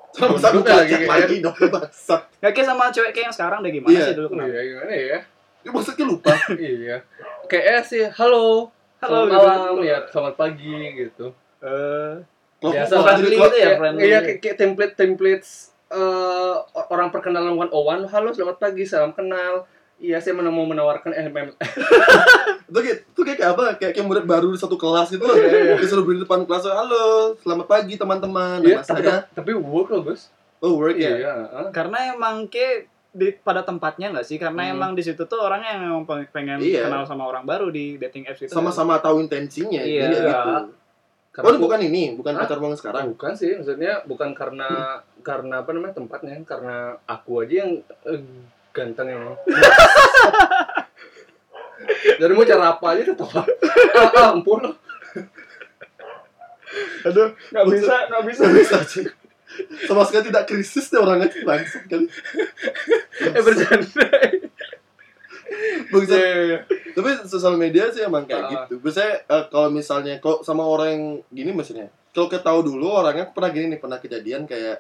[0.08, 2.22] Sama satu lagi lagi dong bangsat.
[2.42, 4.06] Nggak kayak sama cewek kayak yang sekarang deh gimana Iya.
[4.08, 4.48] sih dulu kenal?
[4.50, 5.20] Iya, gimana ya?
[5.62, 6.32] Ini maksudnya lupa.
[6.58, 6.98] iya.
[7.46, 8.72] Kayaknya sih halo.
[8.98, 9.38] Halo, selamat gitu.
[9.38, 11.26] malam, ya, selamat pagi gitu.
[11.62, 12.14] Eh,
[12.58, 14.02] Kalau Biasa friendly gitu ya, friendly.
[14.02, 15.50] Iya, kayak, kayak template templates
[15.88, 16.56] eh,
[16.90, 18.04] orang perkenalan one on one.
[18.10, 19.70] Halo, selamat pagi, salam kenal.
[19.98, 21.58] Iya, saya mau menawarkan MM.
[22.70, 25.40] itu kayak itu kayak, apa kayak kayak murid baru di satu kelas gitu loh
[25.80, 30.04] disuruh berdiri depan kelas halo selamat pagi teman-teman Iya, nama tapi, saya tapi work loh,
[30.04, 30.28] Gus.
[30.60, 31.34] oh work ya Iya,
[31.72, 34.36] karena emang kayak di pada tempatnya nggak sih?
[34.36, 34.74] Karena Hmm.
[34.76, 36.86] emang di situ tuh orangnya yang emang peng- pengen Iya.
[36.86, 38.52] kenal sama orang baru di dating apps itu.
[38.52, 40.12] sama-sama tahu intensinya Iya.
[40.12, 40.28] gitu
[41.32, 42.44] Karena oh bukan ini bukan Hah?
[42.44, 47.64] pacar bang sekarang Bukan sih, maksudnya bukan karena karena apa namanya tempatnya, karena aku aja
[47.64, 47.72] yang
[48.04, 48.22] eh,
[48.78, 49.34] ganteng emang.
[52.18, 53.46] Jadi mau cara apa aja tetap ah,
[54.14, 54.76] ah, ampun loh.
[57.04, 58.42] Aduh, nggak bisa, nggak bisa.
[58.44, 59.06] Nggak bisa sih
[59.88, 62.06] sama sekali tidak krisis deh orangnya tuh bangsat kali
[63.18, 64.06] Eh bercanda.
[65.90, 66.58] bangsat Iya, iya, iya.
[66.92, 68.50] tapi sosial media sih emang kayak Ah.
[68.68, 72.92] gitu biasanya eh, kalau misalnya kok sama orang yang gini maksudnya kalau kita tahu dulu
[72.92, 74.78] orangnya pernah gini nih pernah kejadian kayak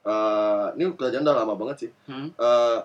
[0.00, 2.32] eh ini kejadian udah lama banget sih Hmm.
[2.32, 2.78] Eh,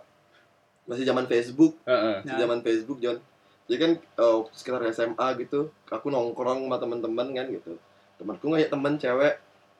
[0.84, 2.16] masih zaman Facebook Heeh.
[2.22, 2.40] Di Nah.
[2.40, 3.18] zaman Facebook John
[3.64, 7.80] jadi kan eh, sekitar SMA gitu aku nongkrong sama teman-teman kan gitu
[8.16, 9.34] temanku ngajak teman cewek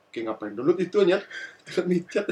[0.08, 1.20] kayak ngapain dulu itu nya
[1.64, 2.24] tidak micat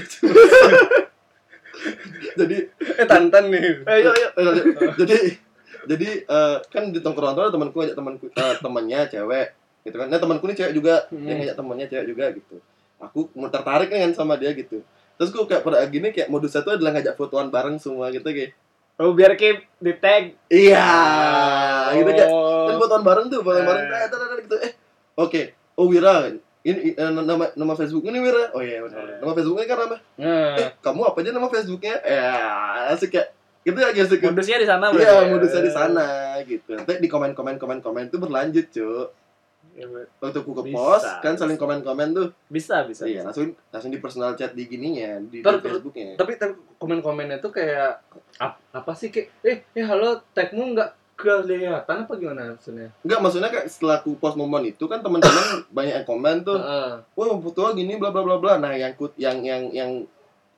[2.35, 2.57] jadi
[2.95, 3.83] Eh tantan nih.
[3.83, 4.33] Eh, yuk, yuk.
[4.35, 4.55] eh,
[4.95, 5.17] jadi
[5.85, 9.47] jadi eh, kan di tongkrongan tuh temanku ngajak temanku eh, temannya cewek
[9.83, 11.27] gitu kan nah temanku ini cewek juga Hmm.
[11.27, 12.57] yang ngajak temannya cewek juga gitu
[12.97, 14.79] aku mau tertarik nih kan sama dia gitu
[15.13, 18.55] terus gue kayak pada gini kayak modusnya tuh adalah ngajak fotoan bareng semua gitu kayak
[18.97, 20.25] Oh, biar kayak di tag.
[20.47, 20.87] iya
[21.93, 22.79] gitu kayak kan Oh.
[22.79, 23.67] fotoan bareng tuh fotoan Eh.
[23.67, 24.73] bareng eh, tar, gitu eh.
[25.15, 25.43] Oke
[25.75, 26.31] oh Wira
[26.63, 28.53] ini eh, nama nama Facebook ini Wira?
[28.53, 29.19] Oh iya benar Eh.
[29.19, 29.97] nama Facebooknya kan apa?
[30.17, 31.95] Nah, eh kamu apa aja nama Facebooknya?
[32.01, 32.27] Ya
[32.91, 33.25] asik ya
[33.63, 36.07] gitu aja asik Modusnya di sana iya modusnya di sana
[36.43, 36.71] gitu.
[36.75, 39.07] Nanti di komen komen komen komen tuh berlanjut cuy
[39.73, 40.05] Bu.
[40.21, 43.05] waktu aku ke Bisa, post kan saling komen komen tuh Bisa, bisa.
[43.05, 43.27] iya bisa.
[43.27, 47.51] langsung langsung di personal chat di gininya di, di Ntar- Facebooknya tapi tapi komen-komennya tuh
[47.51, 48.05] kayak
[48.37, 52.91] ap- apa sih kayak eh eh halo tagmu nggak kelihatan apa gimana maksudnya?
[53.01, 55.45] enggak maksudnya kayak setelah aku post momen itu kan teman-teman
[55.77, 56.59] banyak yang komen tuh
[57.15, 59.91] wah foto gini bla bla bla bla nah yang yang yang yang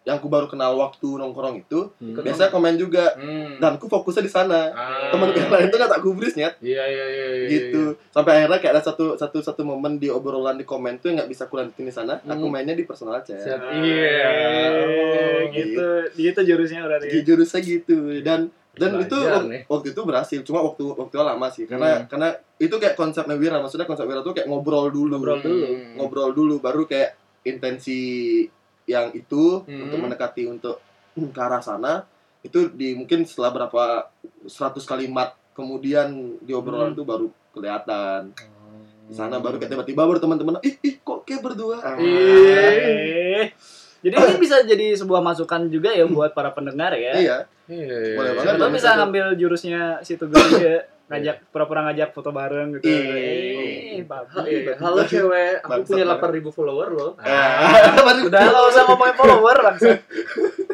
[0.05, 2.13] yang ku baru kenal waktu nongkrong itu Hmm.
[2.15, 3.57] biasanya komen juga Hmm.
[3.57, 5.09] dan ku fokusnya di sana Ah.
[5.09, 7.47] temen yang lain tuh nggak tak gubris nyet Iya iya iya iya.
[7.49, 11.19] gitu sampai akhirnya kayak ada satu satu satu momen di obrolan di komen tuh yang
[11.19, 12.53] nggak bisa ku lanjutin di sana aku Hmm.
[12.53, 13.57] mainnya di personal chat Siap.
[13.59, 14.29] Ah, Iya.
[14.29, 15.89] eh, gitu.
[16.15, 17.09] Gitu jurusnya berarti.
[17.09, 19.63] Di jurusnya gitu dan dan itu Belajar wak- nih.
[19.65, 22.07] waktu itu berhasil cuma waktu waktu lama sih karena Hmm.
[22.07, 25.65] karena itu kayak konsepnya Wira maksudnya konsep Wira tuh kayak ngobrol dulu Ngobrol dulu.
[25.65, 25.95] Hmm.
[25.97, 27.15] ngobrol dulu baru kayak
[27.45, 28.43] intensi
[28.85, 29.89] yang itu Hmm.
[29.89, 30.77] untuk mendekati untuk
[31.15, 32.05] ke arah sana
[32.41, 33.83] itu di mungkin setelah berapa
[34.45, 36.97] 100 kalimat kemudian di obrolan Hmm.
[36.97, 38.35] itu baru kelihatan
[39.05, 41.97] di sana baru kayak tiba-tiba baru teman-teman ih ih kok kayak berdua Ah.
[41.97, 43.53] Eh.
[44.01, 47.15] Jadi ini bisa jadi sebuah masukan juga ya buat para pendengar ya.
[47.15, 48.13] iya Iya.
[48.15, 48.39] Boleh iya.
[48.39, 50.85] banget dong, bisa ngambil jurusnya si Tugas juga.
[51.05, 52.89] ngajak pura-pura ngajak foto bareng gitu.
[52.89, 54.01] Ih.
[54.01, 54.05] Eh.
[54.05, 56.41] Ha- iya, Halo cewek, aku punya banget.
[56.43, 57.11] 8000 follower loh.
[57.19, 59.99] Ah, baru- Udah lo usah ngomongin follower langsung.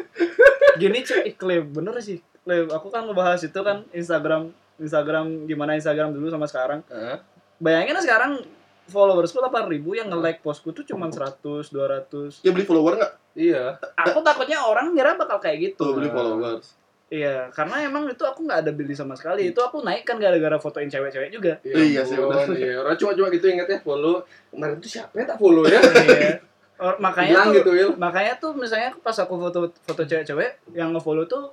[0.81, 2.17] Gini cuy, iklim bener sih.
[2.47, 6.81] Aku kan ngebahas itu kan Instagram Instagram gimana Instagram dulu sama sekarang.
[6.87, 7.21] Heeh.
[7.59, 8.41] Bayangin aja sekarang
[8.87, 12.41] followersku 8000 yang nge-like postku tuh cuma 100, 200.
[12.41, 13.13] Ya beli follower nggak?
[13.31, 13.77] Iya.
[13.95, 15.79] Aku takutnya orang ngira bakal kayak gitu.
[15.79, 16.73] Tuh beli followers.
[17.11, 19.51] Iya, karena emang itu aku nggak ada beli sama sekali.
[19.51, 21.59] Itu aku naik kan gara-gara fotoin cewek-cewek juga.
[21.59, 22.55] Iya sih, ampun, bener.
[22.55, 24.23] Iya, orang cuma-cuma gitu inget ya follow.
[24.47, 25.75] Kemarin tuh siapa yang tak follow ya?
[26.07, 26.39] Iya.
[26.81, 31.27] Or- makanya Hilang tuh, gitu, makanya tuh misalnya pas aku foto foto cewek-cewek yang nge-follow
[31.27, 31.51] tuh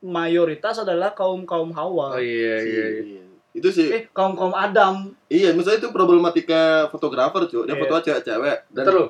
[0.00, 2.16] mayoritas adalah kaum kaum Hawa.
[2.16, 3.02] Oh iya, iya, iya.
[3.20, 3.22] iya.
[3.52, 3.88] Itu sih.
[3.90, 5.10] Eh, kaum kaum Adam.
[5.26, 7.66] Iya, misalnya itu problematika fotografer, cuy.
[7.66, 7.80] Dia Iya.
[7.82, 9.04] foto cewek-cewek dan lu.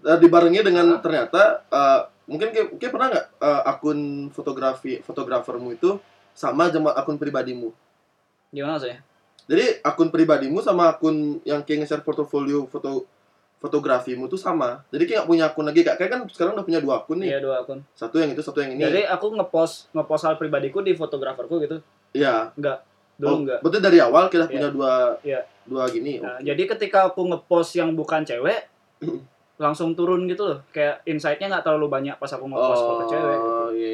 [0.00, 3.98] eh, dibarengi dengan ternyata eh, mungkin kayak, kayak pernah nggak eh, akun
[4.30, 5.98] fotografi fotografermu itu
[6.30, 7.74] sama sama akun pribadimu.
[8.54, 9.02] Gimana maksudnya?
[9.50, 13.02] Jadi akun pribadimu sama akun yang kayak nge-share portofolio foto
[13.60, 14.80] fotografimu tuh sama.
[14.88, 15.98] Jadi kayak nggak punya akun lagi kak.
[16.00, 17.36] Kayak kan sekarang udah punya dua akun nih.
[17.36, 17.82] Iya, dua akun.
[17.92, 18.80] Satu yang itu, satu yang ini.
[18.80, 21.76] Jadi aku ngepost ngepost hal pribadiku di fotograferku gitu.
[22.16, 22.54] Iya.
[22.56, 23.60] Dulu Oh, enggak.
[23.60, 24.52] Berarti dari awal kita Iya.
[24.56, 25.40] punya dua Iya.
[25.68, 26.24] dua gini.
[26.24, 26.48] Nah, Oke.
[26.48, 28.64] jadi ketika aku ngepost yang bukan cewek
[29.60, 30.58] langsung turun gitu loh.
[30.72, 33.38] Kayak insight-nya nggak terlalu banyak pas aku ngepost foto cewek.
[33.38, 33.92] Oh, iya.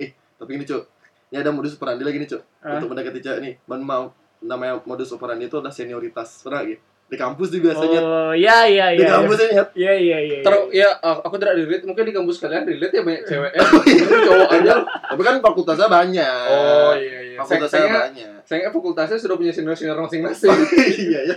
[0.00, 0.82] Eh, tapi ini, Cuk.
[1.28, 2.42] Ini ada modus operandi lagi nih, Cuk.
[2.64, 2.80] Ah.
[2.80, 3.54] Untuk mendekati cewek nih.
[3.68, 4.08] Man mau
[4.40, 6.40] namanya modus operandi itu adalah senioritas.
[6.40, 6.80] Pernah gitu?
[7.12, 8.00] Di kampus sih biasanya.
[8.00, 9.20] Oh, iya iya di iya.
[9.20, 9.64] kampus ini ya.
[9.76, 10.16] Iya iya iya.
[10.16, 10.38] iya.
[10.40, 13.60] Terus ya aku tidak relate, mungkin di kampus kalian relate ya banyak cewek ya.
[13.68, 14.00] Oh, iya.
[14.08, 14.74] Tapi cowok aja.
[15.12, 16.46] Tapi kan fakultasnya banyak.
[16.48, 17.36] Oh iya iya.
[17.36, 18.28] Fakultasnya saya, banyak.
[18.48, 20.56] saya fakultasnya sudah punya senior-senior masing-masing.
[21.04, 21.36] iya ya.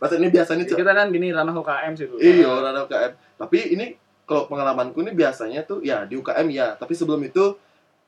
[0.00, 0.80] Masa ini biasa nih, Cuk.
[0.80, 2.16] kita kan gini ranah UKM sih tuh.
[2.16, 3.12] Iya, orang UKM.
[3.36, 3.86] Tapi ini
[4.24, 7.52] kalau pengalamanku ini biasanya tuh ya di UKM ya, tapi sebelum itu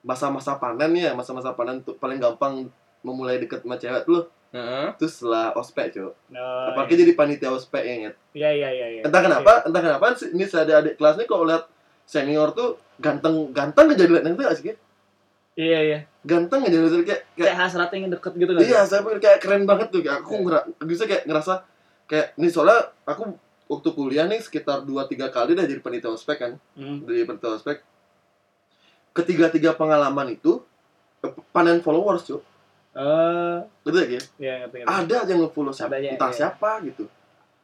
[0.00, 2.66] masa-masa panen ya, masa-masa panen tuh paling gampang
[3.02, 4.94] memulai deket sama cewek tuh Heeh.
[4.96, 6.12] itu setelah ospek, Cuk.
[6.33, 8.14] Oh, Apalagi jadi panitia ospek ya, Nyet.
[8.33, 9.02] Iya iya iya iya.
[9.05, 11.68] Entah kenapa, entah kenapa sih, ini saya ada adik kelas nih kalau lihat
[12.02, 14.74] senior tuh ganteng ganteng aja dilihat gak sih Ki?
[15.52, 15.98] Iya iya.
[16.24, 18.61] ganteng aja dilihat kayak kayak Kayak hasratnya ingin deket gitu kan.
[18.62, 21.52] iya saya pikir kayak keren banget tuh kayak aku ngera, bisa kayak ngerasa
[22.12, 23.33] kayak nih soalnya aku
[23.64, 27.01] waktu kuliah nih sekitar 2-3 kali dah jadi panitia ospek kan Hmm.
[27.03, 27.81] dari panitia ospek
[29.12, 30.61] ketiga-tiga pengalaman itu
[31.51, 32.40] panen followers cuy
[32.92, 34.92] Eh, betul ya iya ngerti ngerti.
[34.92, 36.37] ada aja yang nge-follow siapa Ada aja, entah iya.
[36.37, 37.05] siapa gitu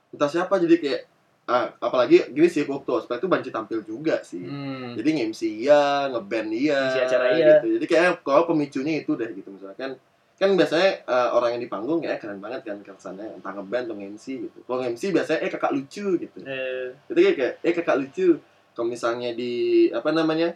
[0.09, 1.01] entah siapa jadi kayak
[1.45, 4.97] ah, apalagi gini sih waktu ospek itu banci tampil juga sih Hmm.
[4.97, 7.45] jadi nge-MC iya nge-band iya iya.
[7.61, 10.01] gitu jadi kayak kalau pemicunya itu deh gitu misalnya
[10.39, 13.85] kan kan biasanya eh, orang yang di panggung ya keren banget kan kesannya entah nge-band
[13.85, 14.59] atau nge-MC gitu.
[14.63, 16.39] Kalau nge-MC biasanya eh kakak lucu gitu.
[16.41, 18.29] Eh, itu kayak, kayak eh kakak lucu.
[18.71, 19.53] Kalau misalnya di
[19.91, 20.55] apa namanya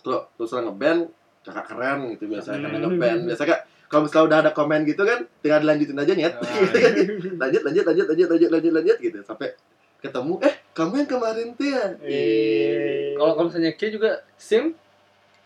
[0.00, 1.00] kalau terus orang nge-band
[1.40, 2.84] kakak keren gitu biasanya karena Hmm.
[2.92, 3.20] nge-band.
[3.26, 6.44] Biasa kak kalau misalnya udah ada komen gitu kan tinggal dilanjutin aja nyet Ah.
[7.42, 9.18] lanjut lanjut lanjut lanjut lanjut lanjut lanjut gitu.
[9.24, 9.56] Sampai
[9.98, 11.84] ketemu eh kamu yang kemarin tuh ya?
[12.00, 14.76] Eh, Kalau kalau misalnya Ki juga sim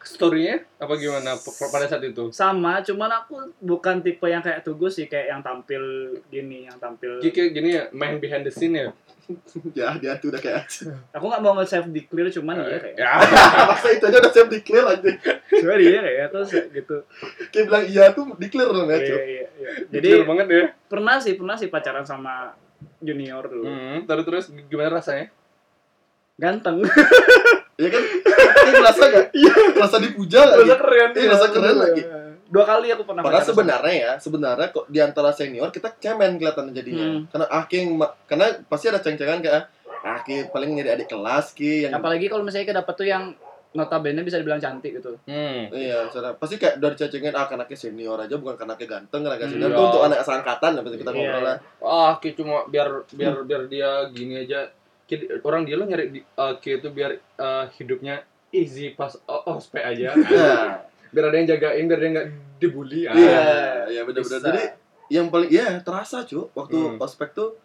[0.04, 2.28] story-nya apa gimana pada saat itu?
[2.30, 5.80] sama, cuman aku bukan tipe yang kayak Tugus sih, kayak yang tampil
[6.28, 7.18] gini, yang tampil.
[7.24, 8.92] Kayak gini ya, main behind the scene ya.
[9.78, 10.68] ya dia tuh udah kayak
[11.16, 12.96] Aku nggak mau nge-save declare, cuman iya kayak.
[13.00, 13.12] Ya.
[13.72, 15.10] masa itu aja udah siap declare aja
[15.48, 16.96] Cuman iya kayak terus gitu.
[17.48, 19.70] kayak bilang iya tuh declare dong ya Iya, iya, iya.
[19.88, 20.64] Jadi Jadi banget ya.
[20.86, 22.52] pernah sih, pernah sih pacaran sama
[23.00, 23.64] junior dulu.
[23.64, 25.32] Hmm, terus terus gimana rasanya?
[26.36, 26.84] Ganteng.
[27.74, 28.02] Ya kan
[28.64, 30.76] ini merasa gak iya merasa dipuja gak Rasa gitu?
[30.78, 31.10] keren.
[31.12, 32.02] Iya, rasa keren lagi.
[32.44, 36.70] Dua kali aku pernah Padahal sebenarnya ya, sebenarnya kok di antara senior kita cemen kelihatan
[36.70, 37.06] jadinya.
[37.08, 37.20] Hmm.
[37.26, 39.62] Karena ah Ki yang ma- karena pasti ada ceng-cengan kayak
[40.00, 43.24] ah Ki paling nyari adik kelas Ki yang Apalagi kalau misalnya kita dapet tuh yang
[43.72, 45.18] notabene bisa dibilang cantik gitu.
[45.26, 45.66] Hmm.
[45.66, 46.38] Iya, saudara.
[46.38, 49.46] Pasti kayak dari ceng-cengan ah karena Ki senior aja bukan karena Ki ganteng, karena Ki
[49.48, 49.74] senior Iya.
[49.74, 51.56] tuh untuk anak seangkatan pasti kita Iya, ngobrol lah.
[51.80, 54.62] Ah, Ki cuma biar biar biar dia gini aja.
[55.42, 58.22] Orang dia lo nyari di, uh, Ki itu biar uh, hidupnya
[58.54, 60.14] easy pas oh, ospek aja.
[60.14, 60.82] Nah,
[61.14, 62.28] biar ada yang jagain, biar dia nggak
[62.62, 63.06] dibully.
[63.10, 63.14] Ah.
[63.14, 63.44] Iya,
[63.90, 64.40] iya benar-benar.
[64.54, 64.62] Jadi
[65.12, 66.96] yang paling iya terasa cu waktu Hmm.
[66.96, 67.58] ospek tuh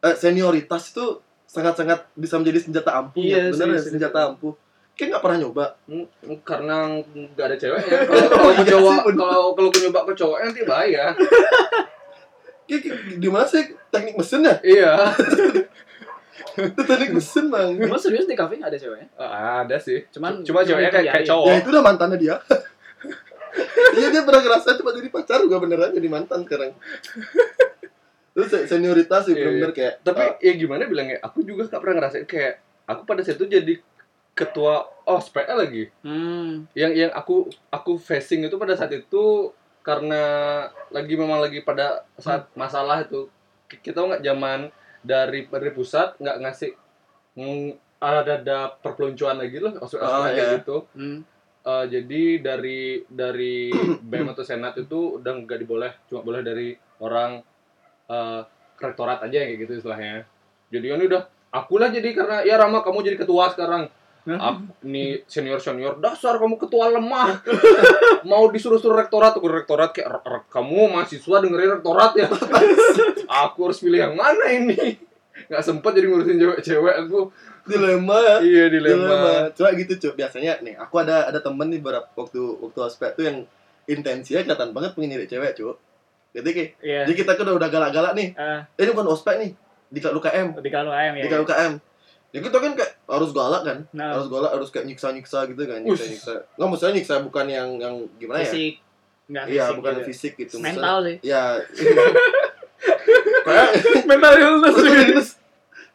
[0.00, 4.56] eh, senioritas itu sangat-sangat bisa menjadi senjata ampuh Iya ya, bener sih, ya senjata ampuh.
[4.94, 5.64] Kayak nggak pernah nyoba.
[5.90, 6.06] Hmm,
[6.46, 7.98] karena nggak ada ceweknya.
[8.06, 11.04] Kalau kalau ke Iya cowok, kalau kalau gue nyoba ke cowoknya nanti bahaya.
[12.70, 14.56] Kayak di mana sih teknik mesin ya?
[14.64, 14.92] iya.
[16.54, 17.78] Itu teknik mesin bang.
[17.78, 19.08] Emang serius di kafe nggak ada ceweknya?
[19.18, 20.02] Ah, ada sih.
[20.10, 21.30] Cuman Cuma ceweknya kayak, kayak iya.
[21.30, 21.46] cowok.
[21.50, 22.36] Ya itu udah mantannya dia.
[23.94, 26.74] Iya dia pernah ngerasa cuma jadi pacar juga beneran jadi mantan sekarang.
[28.34, 31.22] Terus se- senioritas sih Iya, bener-bener kayak Tapi ah, ya gimana bilangnya?
[31.22, 32.58] Aku juga gak pernah ngerasain kayak
[32.90, 33.74] aku pada saat itu jadi
[34.34, 35.86] ketua ospek lagi.
[36.02, 36.66] Hmm.
[36.74, 39.54] Yang yang aku aku facing itu pada saat itu
[39.86, 40.22] karena
[40.90, 43.30] lagi memang lagi pada saat masalah itu
[43.70, 46.72] kita nggak zaman dari dari pusat nggak ngasih
[48.00, 50.48] ada ada perpeloncoan lagi loh ospek Oh, kayak iya.
[50.60, 51.20] gitu Hmm.
[51.64, 53.72] Eh, jadi dari dari
[54.10, 57.40] BEM atau senat itu udah nggak diboleh cuma boleh dari orang
[58.08, 58.40] eh,
[58.76, 60.28] rektorat aja kayak gitu istilahnya
[60.68, 61.24] jadi ini udah
[61.56, 63.88] akulah jadi karena ya Rama kamu jadi ketua sekarang
[64.80, 67.44] Nih senior senior dasar kamu ketua lemah.
[68.30, 72.26] Mau disuruh suruh rektorat aku rektorat kayak "Re- re- kamu mahasiswa dengerin rektorat ya.
[73.44, 74.96] Aku harus pilih yang mana ini?
[75.50, 77.28] Nggak sempet jadi ngurusin cewek-cewek aku.
[77.68, 78.36] Dilema ya?
[78.40, 78.96] Iya dilema.
[78.96, 79.32] Dilema.
[79.52, 83.24] Coba gitu cuy biasanya nih aku ada ada temen nih beberapa waktu waktu ospek tuh
[83.28, 83.36] yang
[83.84, 85.76] intensinya kelihatan banget pengen nyari cewek cuy
[86.34, 87.00] jadi kayak Iya.
[87.06, 88.28] jadi kita kan udah galak-galak nih.
[88.34, 89.50] Eh, ini bukan ospek nih.
[89.92, 91.22] Di UKM di ayam ya.
[91.22, 91.93] di UKM ya
[92.36, 96.34] kita kan kayak harus galak kan Nah, harus galak harus kayak nyiksa-nyiksa gitu kan nyiksa-nyiksa
[96.52, 98.74] nggak maksudnya nyiksa bukan yang yang gimana ya fisik.
[99.24, 100.04] Enggak iya fisik bukan juga.
[100.04, 101.16] fisik gitu Mental sih.
[101.16, 101.42] Maksudnya- ya
[103.46, 103.68] kayak
[104.04, 105.28] Mental illness.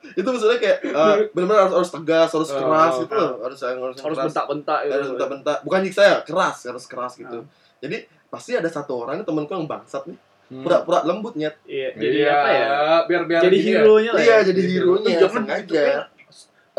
[0.10, 3.60] itu maksudnya kayak eh, benar-benar harus harus tegas harus Oh, keras oh, gitu loh harus
[3.60, 4.28] yang harus, yang Harus keras.
[4.28, 4.94] bentak-bentak gitu.
[4.96, 7.46] harus bentak-bentak bukan nyiksa ya keras harus keras gitu Ah.
[7.80, 10.18] jadi pasti ada satu orang nih temanku yang bangsat nih
[10.50, 10.66] Hmm.
[10.66, 12.66] pura-pura lembut nyet Iya, jadi Iya, apa ya?
[13.06, 13.66] biar biar Jadi ya.
[13.70, 14.18] hero-nya lah.
[14.20, 14.46] iya ya.
[14.50, 15.94] jadi hero nya Jangan gitu kan.
[15.94, 16.06] Oh,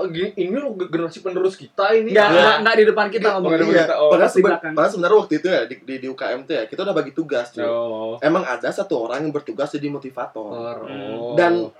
[0.09, 2.11] ini loh generasi penerus kita ini.
[2.11, 2.33] Enggak, Ah.
[2.33, 3.43] enggak, enggak di depan kita ngomong.
[3.47, 4.11] Nggak di depan iya kita, oh.
[4.11, 4.73] padahal, seben- belakang.
[4.73, 7.47] padahal sebenarnya waktu itu ya di, di, di UKM tuh ya kita udah bagi tugas
[7.51, 7.63] cuy.
[7.63, 8.15] Oh.
[8.21, 11.35] emang ada satu orang yang bertugas jadi motivator Oh.
[11.35, 11.71] Dan-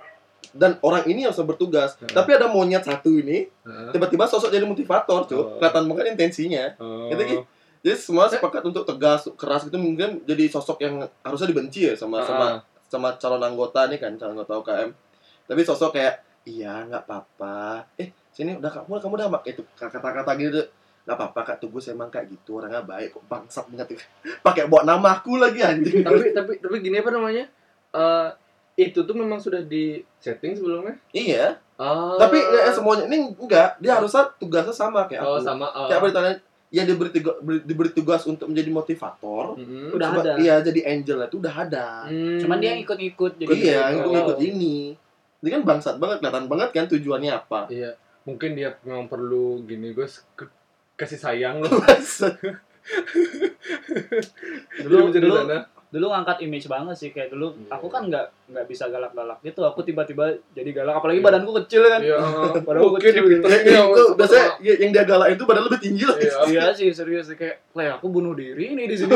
[0.51, 2.09] dan orang ini yang bertugas Hmm.
[2.09, 3.45] tapi ada monyet satu ini
[3.91, 5.55] tiba-tiba sosok jadi motivator cuy Oh.
[5.55, 7.07] kelihatan banget intensinya Oh.
[7.07, 7.37] Gitu, Ki.
[7.81, 12.21] jadi semua sepakat untuk tegas keras gitu mungkin jadi sosok yang harusnya dibenci ya sama
[12.21, 12.59] sama Ah.
[12.83, 14.89] sama calon anggota nih kan calon anggota UKM
[15.43, 20.31] tapi sosok kayak iya nggak apa-apa eh sini udah kamu kamu udah mak itu kata-kata
[20.35, 20.61] gitu
[21.01, 23.97] nggak apa-apa kak tugas emang kayak gitu orangnya baik kok bangsat banget
[24.45, 27.45] pakai bawa namaku lagi anjing tapi tapi tapi gini apa namanya?
[27.91, 28.27] Eh
[28.79, 30.95] itu tuh memang sudah di setting sebelumnya.
[31.11, 32.13] iya Oh.
[32.13, 35.89] tapi ya, semuanya ini enggak dia harusnya tugasnya sama kayak oh aku sama oh.
[35.89, 36.33] kayak apa ditanya
[36.69, 39.89] ya diberi tugas, diberi tugas untuk menjadi motivator Mm-mm.
[39.91, 40.33] Udah Coba- ada.
[40.37, 42.37] iya jadi angel itu udah ada Hmm.
[42.37, 44.07] Cuman dia ikut-ikut jadi iya gitu.
[44.07, 44.93] ikut-ikut ini
[45.41, 47.91] ini kan bangsat banget kelihatan banget kan tujuannya apa Iya,
[48.23, 50.49] mungkin dia memang perlu gini guys ke-
[50.95, 51.69] kasih sayang loh.
[54.81, 55.57] Dulu dulu, sana.
[55.91, 57.67] dulu ngangkat image banget sih kayak dulu Iya.
[57.69, 61.27] aku kan nggak nggak bisa galak-galak gitu aku tiba-tiba jadi galak apalagi Iya.
[61.27, 62.17] badanku kecil kan Iya.
[62.65, 63.43] Padahal Oke, kecil di gitu.
[63.43, 66.33] Pinterest Ya, itu biasanya ya, yang dia galain itu padahal lebih tinggi loh Iya.
[66.47, 69.11] iya sih serius sih kayak kayak aku bunuh diri nih di sini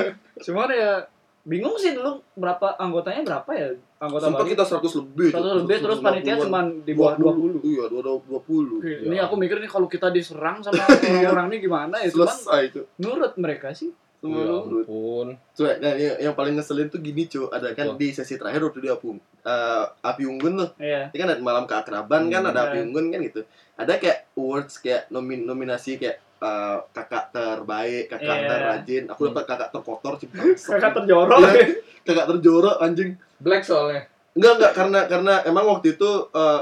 [0.44, 1.02] cuman ya
[1.42, 3.68] bingung sih dulu berapa anggotanya berapa ya?
[3.96, 6.44] Anggota sempat kita 100 lebih 100 lebih terus panitia 150-an.
[6.44, 8.78] cuma di bawah 20 iya dua dua puluh.
[8.80, 12.08] Ini aku mikir nih kalau kita diserang sama orang-orang ini gimana ya?
[12.08, 12.80] Selesai itu.
[12.96, 13.92] nurut mereka sih.
[14.20, 15.32] Ya ampun.
[15.56, 17.96] Nah, yang, yang paling ngeselin tuh gini cuy ada kan Apa?
[17.96, 20.70] di sesi terakhir waktu dia pun eh, api unggun tuh.
[20.76, 21.08] Iya.
[21.08, 22.52] Ini kan ada malam keakraban kan Hmm.
[22.52, 22.84] ada api Iya.
[22.84, 23.40] unggun kan gitu.
[23.80, 28.48] Ada kayak awards kayak nomin nominasi kayak eh, kakak terbaik kakak Iya.
[28.48, 30.28] terrajin aku dapat kakak terkotor sih
[30.72, 31.64] kakak terjorok Iya.
[32.02, 34.04] kakak terjorok anjing Black soalnya.
[34.32, 36.60] enggak enggak karena karena emang waktu itu eh,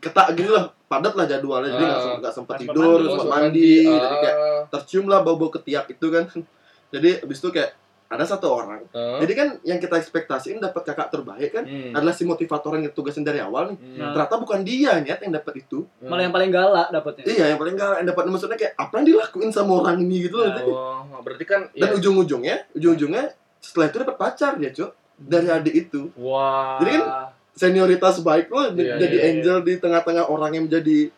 [0.00, 2.16] ketak gini lah padat lah jadwalnya jadi nggak Ah.
[2.18, 3.08] nggak sempat tidur mandi.
[3.10, 4.62] sempat Oh, mandi, jadi kayak Ah.
[4.70, 6.24] tercium lah bau bau ketiak itu kan
[6.94, 7.70] jadi abis itu kayak
[8.14, 9.18] ada satu orang Ah.
[9.18, 11.92] jadi kan yang kita ekspektasiin dapat kakak terbaik kan Hmm.
[11.92, 14.12] adalah si motivator yang tugasin dari awal nih Hmm.
[14.12, 17.74] Ternyata bukan dia nyet yang dapat itu malah yang paling galak dapatnya iya yang paling
[17.74, 20.62] galak yang dapat maksudnya kayak apa yang dilakuin sama orang ini gitu loh Nah,
[21.10, 21.94] Oh, berarti kan dan ya.
[21.94, 23.22] ujung-ujungnya ujung-ujungnya
[23.58, 26.78] setelah itu dapat pacar dia cok dari adik itu Wah.
[26.78, 27.04] Jadi kan
[27.52, 29.30] senioritas baik loh Iya, jadi iya, iya.
[29.32, 31.10] angel di tengah-tengah orang yang menjadi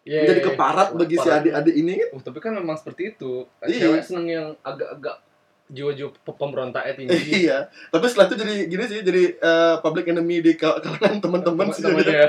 [0.00, 0.48] Iya, menjadi iya, iya.
[0.48, 1.40] keparat bagi si Keparat.
[1.42, 3.32] adik-adik ini kan Oh, tapi kan memang seperti itu.
[3.60, 3.80] Iya.
[3.84, 5.16] Cewek seneng yang agak-agak
[5.70, 7.18] jiwa-jiwa pe- pemberontaknya tinggi.
[7.46, 11.70] iya tapi setelah itu jadi gini sih jadi eh, public enemy di kal- kalangan teman-teman
[11.70, 12.26] sih jadinya.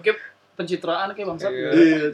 [0.00, 0.14] ya.
[0.54, 1.70] pencitraan kayak bangsat Iya.
[1.72, 2.06] iya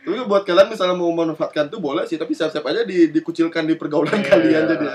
[0.00, 3.74] tapi buat kalian misalnya mau memanfaatkan tuh boleh sih tapi siap-siap aja di, dikucilkan di
[3.74, 4.26] pergaulan Iya.
[4.26, 4.88] kalian jadi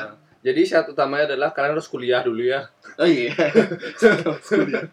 [0.45, 2.69] Jadi syarat utamanya adalah kalian harus kuliah dulu ya.
[2.95, 3.33] oh iya
[4.45, 4.85] Kuliah.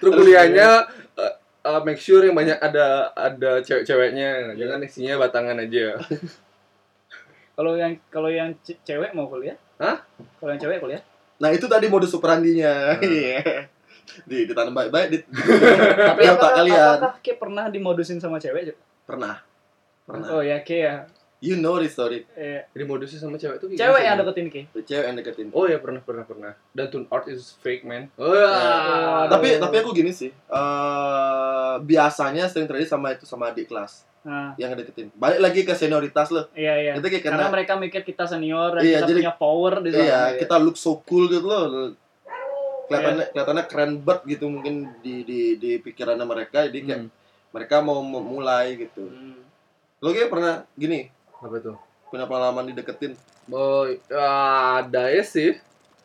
[0.00, 0.68] Terus kuliahnya
[1.12, 4.56] uh, uh, make sure yang banyak ada ada cewek-ceweknya.
[4.56, 6.00] Jangan isinya batangan aja.
[7.52, 9.56] Kalau yang kalau yang ce- cewek mau kuliah?
[9.76, 10.00] Hah?
[10.40, 11.02] kalau yang cewek kuliah?
[11.42, 12.96] Nah itu tadi modus operandinya.
[12.96, 13.04] Hmm.
[13.12, 13.66] iya.
[14.26, 15.18] Di ditanam baik-baik di
[16.10, 16.98] tapi apakah, kalian.
[16.98, 18.74] apakah kayak pernah dimodusin sama cewek
[19.06, 19.40] pernah.
[20.04, 20.26] Pernah.
[20.32, 20.94] Oh ya kayak ya.
[21.42, 22.22] You know this story.
[22.38, 24.62] Eh, Jadi modusnya sama cewek tuh cewek yang deketin Ki.
[24.86, 25.48] Cewek yang deketin.
[25.50, 26.54] Oh ya pernah pernah pernah.
[26.70, 28.06] Dan tune art is fake man.
[28.14, 29.26] Oh, Aduh.
[29.26, 30.30] tapi tapi aku gini sih.
[30.30, 35.10] Eh biasanya sering terjadi sama itu sama adik kelas Nah, yang deketin.
[35.12, 36.46] Balik lagi ke senioritas loh.
[36.54, 36.92] iya iya.
[36.94, 39.90] Itu kayak Karena karena, mereka mikir kita senior dan Iya, kita jadi- punya power di
[39.90, 40.04] sana.
[40.04, 41.90] iya, kita look so cool gitu loh.
[42.84, 47.10] Kelihatannya kelihatannya keren banget gitu mungkin di di di pikirannya mereka jadi kayak Hmm.
[47.50, 49.02] mereka mau memulai gitu.
[49.02, 49.42] Hmm.
[49.98, 51.76] Lo kayak pernah gini Apa tuh?
[52.06, 53.16] punya pengalaman dideketin?
[53.48, 53.88] Oh,
[54.70, 55.58] ada ya sih.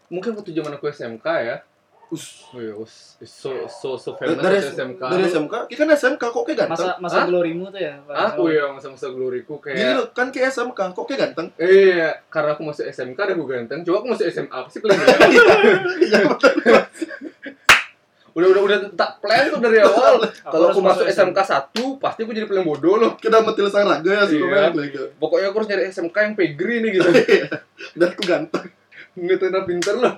[0.08, 1.58] Mungkin waktu zaman aku SMK ya.
[2.08, 5.02] Us, Oh iya, us, so so so famous dari, SMK.
[5.04, 6.88] dari SMK, kita kan SMK kok kayak ganteng.
[6.88, 7.28] Masa masa Hah?
[7.28, 8.00] glorimu tuh ya.
[8.32, 11.52] Aku ya masa-masa gloriku Gini kayak loh, kan kayak SMK kok kayak ganteng.
[11.60, 13.80] Iya, karena aku masuk SMK dan gue ganteng.
[13.84, 14.96] Coba aku masuk SMA pasti plan.
[16.00, 16.52] Iya betul.
[18.32, 20.16] udah udah udah tak plan tuh dari awal.
[20.24, 23.12] Kalau aku masuk SMK 1, pasti aku jadi paling bodoh loh.
[23.20, 24.72] Kita metil sang raga ya sih Iya.
[24.72, 25.12] gitu.
[25.20, 27.10] Pokoknya aku harus nyari SMK yang pegri nih gitu.
[28.00, 28.72] Dan aku ganteng.
[29.20, 30.16] Nggak pinter loh.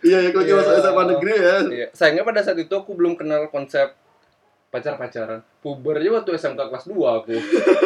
[0.00, 0.54] Iya, ya kalau Iya.
[0.56, 1.56] masuk SMA negeri ya.
[1.64, 1.86] Iya.
[1.92, 3.94] Sayangnya pada saat itu aku belum kenal konsep
[4.68, 5.40] pacar-pacaran.
[5.58, 7.32] Puber aja waktu SMK kelas 2 aku.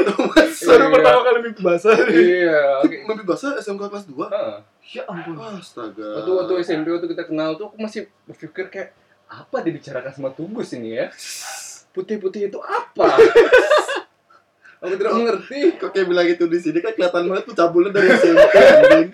[0.67, 0.91] Baru Iya.
[0.91, 1.95] pertama kali mimpi basah.
[2.07, 2.61] iya.
[2.81, 2.97] oke.
[3.07, 4.27] Mimpi bahasa SMK kelas 2.
[4.27, 4.57] Heeh.
[4.93, 5.39] Ya ampun.
[5.39, 6.09] Astaga.
[6.19, 8.91] Waktu waktu SMP waktu kita kenal tuh aku masih berpikir kayak
[9.25, 11.07] apa dibicarakan sama Tugus ini ya?
[11.91, 13.15] Putih-putih itu apa?
[14.83, 15.79] aku tidak mengerti.
[15.79, 19.09] Kok kayak bilang gitu di sini kan kelihatan banget tuh cabulnya dari SMP anjing.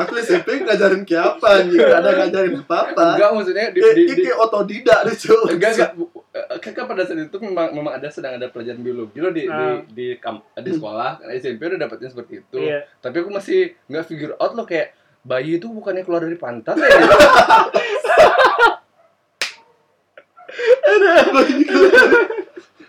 [0.00, 3.02] Aku SMP ngajarin kayak apa anjing, Nggak ada ngajarin apa-apa.
[3.10, 5.50] Enggak maksudnya di, Dia di, di kayak otodidak deh, cuy.
[5.50, 5.90] enggak enggak
[6.30, 9.42] eh, kan kan pada saat itu memang memang ada sedang ada pelajaran biologi loh di
[9.42, 9.82] di Ah.
[9.84, 12.58] di, kam- di sekolah SMP udah dapetnya seperti itu.
[12.58, 12.86] Iya.
[12.96, 16.88] Tapi aku masih nggak figure out loh kayak bayi itu bukannya keluar dari pantat ya?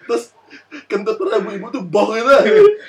[0.01, 0.23] Terus
[0.87, 2.31] kentut para ibu-ibu tuh boh gitu.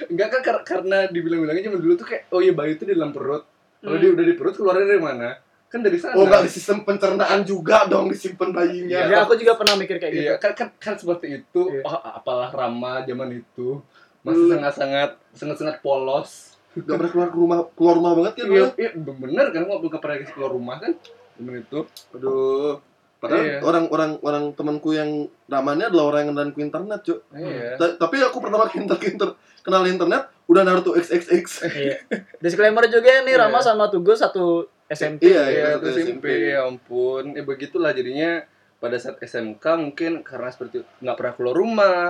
[0.09, 3.11] Enggak kan kar- karena dibilang-bilangnya zaman dulu tuh kayak oh iya bayi itu di dalam
[3.11, 3.45] perut.
[3.83, 4.03] Kalau Hmm.
[4.03, 5.29] dia udah di perut keluarnya dari mana?
[5.67, 6.15] Kan dari sana.
[6.15, 8.99] Oh enggak di sistem pencernaan juga dong disimpan bayinya.
[9.03, 9.11] Iya.
[9.11, 10.23] Ya aku juga pernah mikir kayak gitu.
[10.23, 11.63] Iya, kan, kan, kan seperti itu.
[11.69, 11.83] Iya.
[11.83, 13.83] Oh, apalah Rama zaman itu.
[14.23, 14.53] Masih Hmm.
[14.55, 16.55] sangat-sangat sangat-sangat polos.
[16.73, 20.17] Gak pernah keluar rumah keluar rumah banget kan Iya, iya bener kan gua belum pernah
[20.25, 20.93] keluar rumah kan.
[21.37, 21.79] Zaman itu.
[22.15, 22.79] Aduh.
[23.19, 23.59] Padahal Iya.
[23.63, 25.11] orang-orang orang temanku yang
[25.47, 27.19] namanya adalah orang yang ku internet, Cuk.
[27.31, 27.77] Iya.
[27.77, 29.31] Ta- Tapi aku pertama kali inter inter
[29.63, 31.45] kenal internet udah Naruto XXX.
[31.69, 31.97] Iya.
[32.39, 33.47] Disclaimer juga nih Iya.
[33.47, 35.29] Rama sama Tugu satu SMP.
[35.29, 37.33] Iya, Iya, satu itu SMP, ya ampun.
[37.33, 38.45] Ya begitulah jadinya
[38.77, 42.07] pada saat SMK mungkin karena seperti nggak pernah keluar rumah,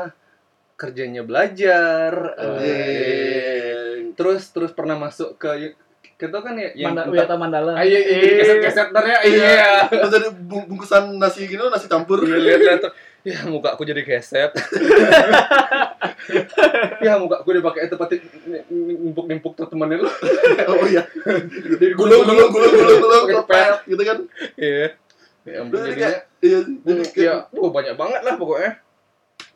[0.75, 4.03] kerjanya belajar, eh, Anjing.
[4.15, 5.77] terus terus pernah masuk ke
[6.17, 7.73] kita kan ya yang Manda, Wisata Mandala.
[7.75, 9.71] Ah, iya, iya, keset-keset ntar ya, iya.
[9.87, 12.23] Terus jadi bung- bungkusan nasi gini nasi campur.
[12.23, 12.83] Iya, lihat.
[13.23, 14.51] Ya muka aku jadi keset.
[17.07, 18.19] ya muka aku dipakai tempat
[18.69, 20.09] nimpuk-nimpuk tuh temannya lu.
[20.71, 21.03] oh iya.
[21.79, 24.19] Jadi Gulung gulung gulung gulung gulung Pakai kepet gitu kan.
[24.57, 24.87] Iya.
[25.43, 26.11] Ya ampun Jadi jadinya.
[26.39, 26.59] iya
[27.05, 28.71] kayak Ya, wah banyak banget lah pokoknya.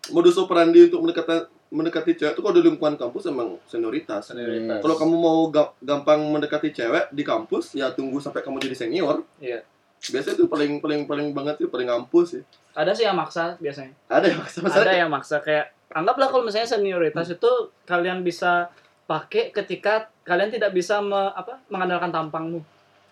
[0.07, 4.31] modus operandi untuk mendekati mendekati cewek itu kalau di lingkungan kampus emang senioritas.
[4.31, 4.79] Senioritas.
[4.79, 9.27] Kalau kamu mau ga- gampang mendekati cewek di kampus, ya tunggu sampai kamu jadi senior.
[9.37, 9.67] Iya.
[10.01, 12.43] Biasanya itu paling paling paling banget sih, paling ngampus sih.
[12.77, 13.93] Ada sih yang maksa biasanya.
[14.07, 17.51] Ada ya maksa Ada yang maksa kayak anggaplah kalau misalnya senioritas itu
[17.85, 18.69] kalian bisa
[19.07, 22.61] pakai ketika kalian tidak bisa me- apa mengandalkan tampangmu.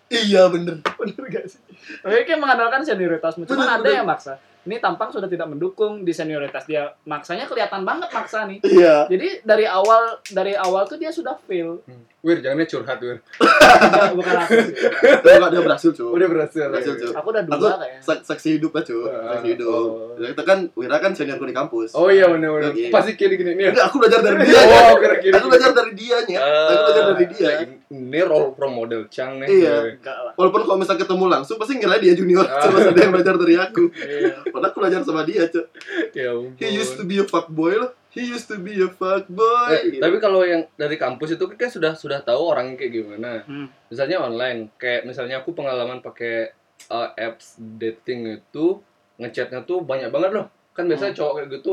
[0.05, 0.85] Iya bener.
[1.01, 1.57] Bener gak sih?
[2.05, 3.49] Kayak mengandalkan senioritasmu.
[3.49, 3.97] Cuman Bener, ada bener.
[3.97, 4.33] yang maksa.
[4.65, 6.89] Ini tampang sudah tidak mendukung di senioritas dia.
[7.03, 8.57] Maksanya kelihatan banget maksa nih.
[8.61, 9.05] Iya.
[9.05, 11.85] Jadi dari awal dari awal tuh dia sudah fail.
[12.19, 13.21] Wir, jangan curhat, Wir.
[13.21, 14.73] Enggak, bukan aku sih.
[15.15, 16.09] Tapi nggak dia berhasil cuy.
[16.09, 16.65] Udah berhasil.
[16.65, 17.13] Berhasil, cuy.
[17.13, 18.01] Aku udah Aku dua kayaknya.
[18.01, 18.97] sak- saksi hidup lah cuy.
[19.03, 19.69] Ah, Saksi hidup.
[19.69, 20.17] oh.
[20.17, 21.93] Kita kan Wira kan seniorku di kampus.
[21.93, 22.73] Oh iya benar benar.
[22.89, 23.65] Pasti kayak gini nih.
[23.69, 24.57] Enggak, aku belajar dari dia.
[24.57, 25.33] Oh, kira-kira.
[25.37, 26.39] Aku belajar dari dianya.
[26.41, 27.49] Aku belajar dari dia.
[27.85, 29.47] Ini role role model Chang nih.
[29.47, 30.01] Iya.
[30.33, 32.65] Walaupun kalau misal ketemu langsung pasti ngira dia junior, Ah.
[32.65, 33.93] cuma ada yang belajar dari aku.
[33.93, 34.41] Iya.
[34.49, 35.65] Padahal aku belajar sama dia, cuy.
[36.11, 36.57] Ya ampun.
[36.57, 37.93] He used to be a fuckboy loh.
[38.09, 39.75] He used to be a fuckboy.
[39.75, 43.43] Eh, tapi kalau yang dari kampus itu kan sudah sudah tahu orangnya kayak gimana.
[43.43, 43.67] Hmm.
[43.87, 46.55] Misalnya online, kayak misalnya aku pengalaman pakai
[46.87, 48.79] uh, apps dating itu
[49.15, 50.47] ngechatnya tuh banyak banget loh.
[50.71, 51.19] Kan biasanya Hmm.
[51.21, 51.71] cowok kayak gitu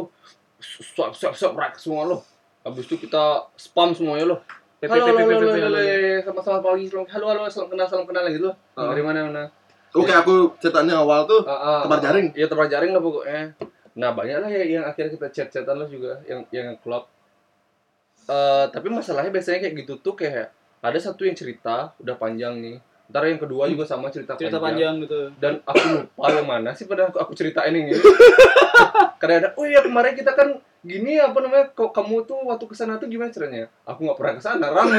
[0.61, 2.21] swipe swipe swipe rak semua loh.
[2.63, 4.41] Habis itu kita spam semuanya loh.
[4.83, 8.27] Halo, halo, halo, halo, halo, halo, sama-sama pagi, selamat, halo, halo, salam kenal, salam kenal
[8.27, 8.55] gitu loh.
[8.75, 9.45] Dari mana, mana?
[9.95, 12.03] Oke, aku catatannya awal tuh Ah, ah, Tebar ah.
[12.03, 12.35] jaring.
[12.35, 13.55] Iya, tebar jaring lah pokoknya.
[13.95, 17.07] Nah, banyak lah ya yang akhirnya kita chat-chatan lah juga, yang yang klop.
[18.27, 20.51] Eh, tapi masalahnya biasanya kayak gitu tuh kayak
[20.83, 22.83] ada satu yang cerita udah panjang nih.
[23.07, 25.31] Ntar yang kedua juga sama cerita, Cerita panjang gitu.
[25.39, 27.95] Dan aku lupa yang mana sih pada aku, aku ceritain ini.
[29.23, 32.75] Karena ada, oh iya kemarin kita kan gini apa namanya, kok kamu tuh waktu ke
[32.75, 33.71] sana tuh gimana caranya?
[33.83, 34.91] Aku nggak pernah ke sana, ram.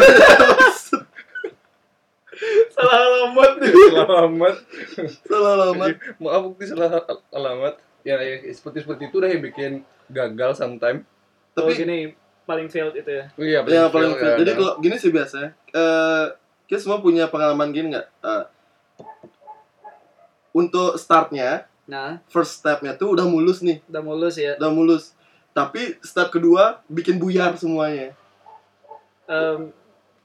[2.74, 3.72] Salah alamat nih.
[3.72, 4.56] Selamat.
[5.30, 5.90] salah alamat.
[6.18, 7.76] Maaf, bukti salah al- alamat.
[8.02, 9.72] ya, ya seperti seperti itu dah yang bikin
[10.10, 11.08] gagal sometimes
[11.54, 11.98] Tapi Tapi gini
[12.44, 13.26] paling failed itu ya.
[13.32, 14.58] oh, iya ya paling fail, Jadi kan.
[14.58, 15.56] kalau gini sih biasanya.
[15.70, 16.26] Eh
[16.66, 18.08] kita semua punya pengalaman gini nggak?
[18.20, 18.44] Eh,
[20.52, 24.56] untuk startnya, Nah, first stepnya tuh udah mulus nih, udah mulus ya.
[24.56, 25.04] udah mulus.
[25.54, 28.12] Tapi step kedua bikin buyar semuanya.
[29.26, 29.70] Em,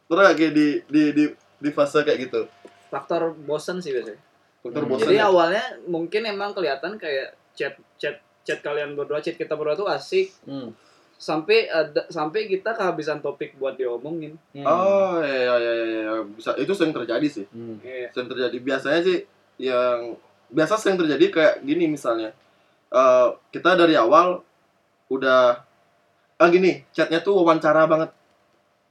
[0.08, 1.24] Pernah kayak di di di
[1.58, 2.42] di fase kayak gitu?
[2.88, 4.16] faktor bosen sih biasanya.
[4.58, 4.90] Faktor Hmm.
[4.90, 5.04] bosan.
[5.04, 5.28] Jadi ya?
[5.28, 10.32] awalnya mungkin emang kelihatan kayak chat chat chat kalian berdua, chat kita berdua tuh asik
[10.42, 10.72] Hmm.
[11.14, 14.40] sampai ada sampai kita kehabisan topik buat diomongin.
[14.56, 14.64] Hmm.
[14.64, 17.44] Oh ya ya ya ya bisa itu sering terjadi sih.
[17.52, 17.76] Hmm.
[17.84, 18.08] Iya.
[18.08, 19.18] Sering terjadi biasanya sih
[19.60, 20.16] yang
[20.48, 22.32] biasa sering terjadi kayak gini misalnya.
[22.88, 24.40] Eh kita dari awal
[25.08, 25.64] udah
[26.36, 28.10] ah gini, chatnya tuh wawancara banget.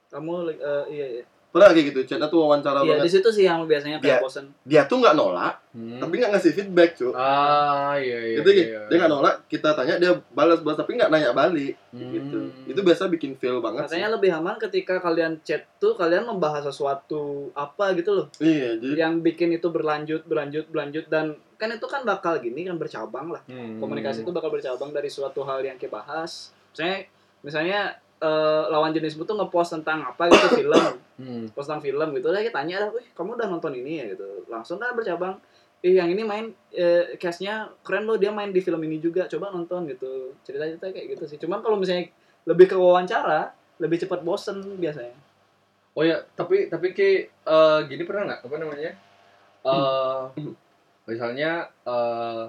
[0.08, 1.24] Kamu eh, iya iya.
[1.48, 3.12] Pernah kayak gitu, chatnya tuh wawancara Iya, di banget.
[3.14, 4.22] situ sih yang biasanya kayak Iya.
[4.22, 4.46] bosen.
[4.62, 5.96] Dia tuh nggak nolak, Hmm.
[5.98, 7.12] tapi nggak ngasih feedback, cuy.
[7.14, 8.82] ah iya iya itu gitu, iya.
[8.86, 12.12] dia nggak nolak, kita tanya dia balas balas tapi nggak nanya balik, Hmm.
[12.12, 12.40] gitu.
[12.68, 13.88] Itu biasa bikin fail banget.
[13.88, 18.28] Katanya lebih aman ketika kalian chat tuh kalian membahas sesuatu apa gitu loh.
[18.34, 18.44] sih.
[18.44, 22.78] Iya, jadi Yang bikin itu berlanjut, berlanjut, berlanjut dan kan itu kan bakal gini kan
[22.78, 23.42] bercabang lah.
[23.50, 23.82] Hmm.
[23.82, 26.54] Komunikasi itu bakal bercabang dari suatu hal yang kita bahas.
[26.72, 26.98] Misalnya
[27.42, 27.80] misalnya
[28.18, 30.86] eh, lawan jenismu tuh ngepost tentang apa gitu film,
[31.18, 31.50] Hmm.
[31.50, 34.46] post tentang film gitu lah kita tanya dah, "Wih, kamu udah nonton ini ya?" gitu.
[34.50, 35.38] Langsung kan bercabang.
[35.86, 39.26] Ih, yang ini main eh, cast-nya keren loh, dia main di film ini juga.
[39.30, 40.34] Coba nonton gitu.
[40.46, 41.38] Cerita-cerita kayak gitu sih.
[41.38, 42.10] Cuman kalau misalnya
[42.50, 45.14] lebih ke wawancara, lebih cepat bosen biasanya.
[45.98, 48.92] Oh ya, tapi tapi ke eh, gini pernah nggak apa namanya?
[49.66, 50.22] Eh
[51.08, 52.44] misalnya eh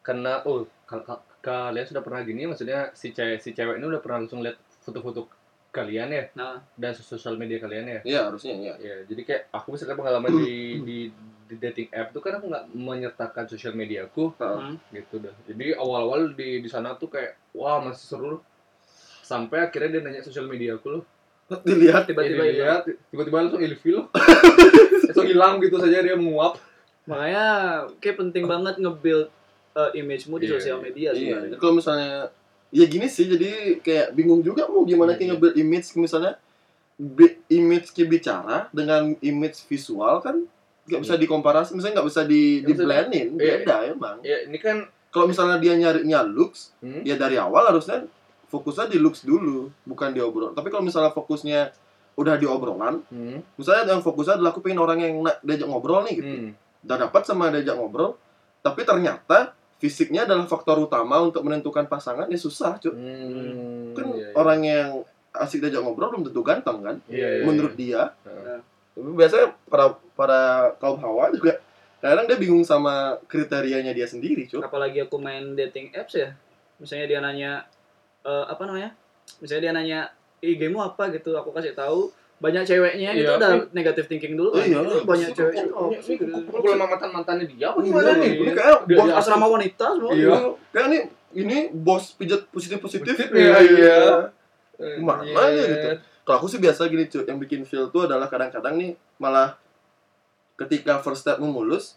[0.00, 3.98] kena oh kal- kal- kalian sudah pernah gini maksudnya si cewek si cewek ini udah
[3.98, 5.26] pernah langsung lihat foto-foto
[5.74, 8.00] kalian ya Nah, dan sosial media kalian ya.
[8.00, 8.74] Iya, harusnya iya.
[8.80, 10.98] Ya, jadi kayak aku misalnya pengalaman di, di
[11.46, 14.72] di dating app tuh kan aku nggak menyertakan sosial media aku Heeh.
[14.72, 14.76] hmm.
[14.96, 15.34] gitu dah.
[15.44, 18.42] Jadi awal-awal di di sana tuh kayak wah masih seru loh.
[19.20, 21.02] Sampai akhirnya dia nanya sosial media aku loh.
[21.68, 22.82] Dilihat tiba-tiba Ya, dilihat,
[23.12, 24.06] tiba-tiba langsung ilfil loh.
[25.12, 26.56] langsung hilang gitu saja dia menguap.
[27.06, 27.46] Makanya
[27.96, 29.30] kayak penting banget nge-build
[29.72, 30.82] uh, image-mu di Iya, sosial iya.
[30.82, 31.56] media Iya, sebenarnya.
[31.56, 32.10] kalau misalnya
[32.68, 35.32] ya gini sih jadi kayak bingung juga mau gimana Iya, kayak iya.
[35.32, 36.32] nge-build image misalnya
[36.92, 40.42] bi- image ki bicara dengan image visual kan
[40.84, 44.82] nggak bisa dikomparasi misalnya nggak bisa di di blendin Iya, beda emang Ya ini kan
[45.08, 48.02] kalau misalnya dia nyarinya looks hmm, ya dari awal harusnya
[48.46, 51.70] fokusnya di looks dulu bukan di obrolan tapi kalau misalnya fokusnya
[52.14, 56.14] udah di obrolan hmm, misalnya yang fokusnya adalah aku pengen orang yang diajak ngobrol nih
[56.16, 56.50] gitu hmm.
[56.86, 58.14] Udah dapat sama diajak ngobrol
[58.62, 64.22] tapi ternyata fisiknya adalah faktor utama untuk menentukan pasangan ya susah cuy Hmm, kan iya,
[64.22, 64.28] iya.
[64.32, 64.88] orang yang
[65.34, 67.78] asik diajak ngobrol belum tentu ganteng kan Iya, iya, menurut iya.
[67.78, 68.58] dia Heeh.
[68.94, 70.40] tapi biasanya para para
[70.78, 71.60] kaum hawa juga
[71.98, 76.32] kadang dia bingung sama kriterianya dia sendiri cuy Apalagi aku main dating apps ya.
[76.76, 77.50] Misalnya dia nanya
[78.22, 78.94] eh, apa namanya?
[79.40, 80.00] Misalnya dia nanya
[80.38, 84.48] IG-mu apa gitu, aku kasih tahu banyak ceweknya gitu Iya, udah tapi- negatif thinking dulu
[84.50, 84.66] Oh, kan.
[84.66, 88.32] iya, Ini banyak cewek oh, kumpul sama mantan mantannya dia apa Iya, gimana nih?
[88.34, 90.12] ini kayak Dia- bos asrama wanita semua.
[90.12, 90.36] Iya.
[90.68, 90.98] kayak ini
[91.34, 93.98] ini bos pijat positif positif Iya, iya.
[94.98, 95.32] Mana Iya.
[95.34, 95.88] aja gitu.
[96.22, 99.56] kalau aku sih biasa gini cuy yang bikin feel tuh adalah kadang-kadang nih malah
[100.56, 101.96] ketika first step mulus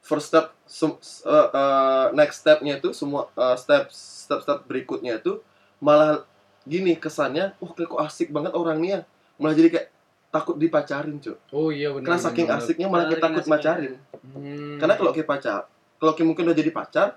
[0.00, 5.38] first step sem- uh, uh, next stepnya itu semua uh, step step step berikutnya itu
[5.78, 6.22] malah
[6.62, 9.06] gini kesannya oh kayak kok asik banget orangnya
[9.36, 9.86] malah jadi kayak
[10.28, 12.04] takut dipacarin cuy Oh iya benar.
[12.06, 12.58] karena saking benar.
[12.58, 13.94] asiknya malah kita takut pacarin
[14.26, 14.76] Hmm.
[14.76, 15.60] karena kalau kayak pacar
[15.96, 17.08] kalau kayak mungkin udah jadi pacar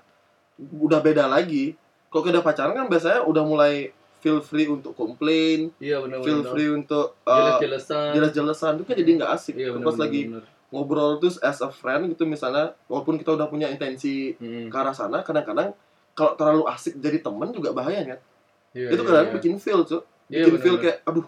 [0.58, 1.74] udah beda lagi
[2.06, 3.74] kalau kayak udah pacaran kan biasanya udah mulai
[4.18, 8.12] feel free untuk komplain iya benar feel free untuk uh, jelas-jelasan.
[8.14, 9.98] jelas-jelasan itu kan jadi nggak asik Iya pas benar.
[9.98, 10.44] lagi benar.
[10.70, 14.68] ngobrol terus as a friend gitu misalnya walaupun kita udah punya intensi Hmm.
[14.68, 15.74] ke arah sana kadang-kadang
[16.12, 18.20] kalau terlalu asik jadi temen juga bahaya kan
[18.70, 19.34] Iya, itu iya, kadang iya.
[19.34, 20.84] bikin feel tuh Iya, bikin benar, feel benar.
[20.84, 21.26] kayak aduh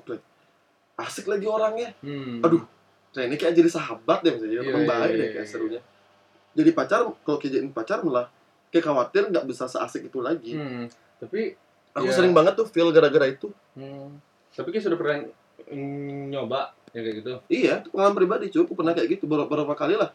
[1.03, 2.41] asik lagi orangnya Hmm.
[2.41, 2.63] aduh
[3.13, 5.51] nah ini kayak jadi sahabat deh misalnya Iya, teman iya, baik deh iya, kayak iya.
[5.51, 5.81] serunya
[6.53, 8.27] jadi pacar kalau kayak jadi pacar malah
[8.69, 10.87] kayak khawatir nggak bisa seasik itu lagi Hmm.
[11.19, 11.55] Tapi
[11.93, 12.17] aku Iya.
[12.17, 14.09] sering banget tuh feel gara-gara itu hmm.
[14.51, 15.17] tapi kita sudah pernah
[16.27, 17.33] nyoba ya kayak gitu.
[17.49, 20.11] iya itu pengalaman pribadi cuy aku pernah kayak gitu beberapa, beberapa kali lah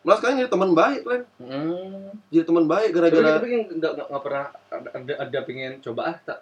[0.00, 2.08] malah sekarang jadi teman baik kan Hmm.
[2.28, 6.02] jadi teman baik Tapi gara-gara tapi nggak nggak nggak pernah ada, ada ada pengen coba
[6.06, 6.38] ah tak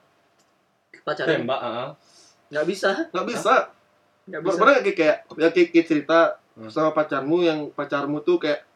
[0.99, 1.89] Pacaran tembak ah.
[2.49, 3.55] nggak bisa, nggak bisa
[4.29, 4.59] nggak bisa.
[4.59, 6.19] pernah kayak kayak ya kayak, kayak cerita
[6.53, 6.67] Hmm.
[6.69, 8.67] sama pacarmu yang pacarmu tuh kayak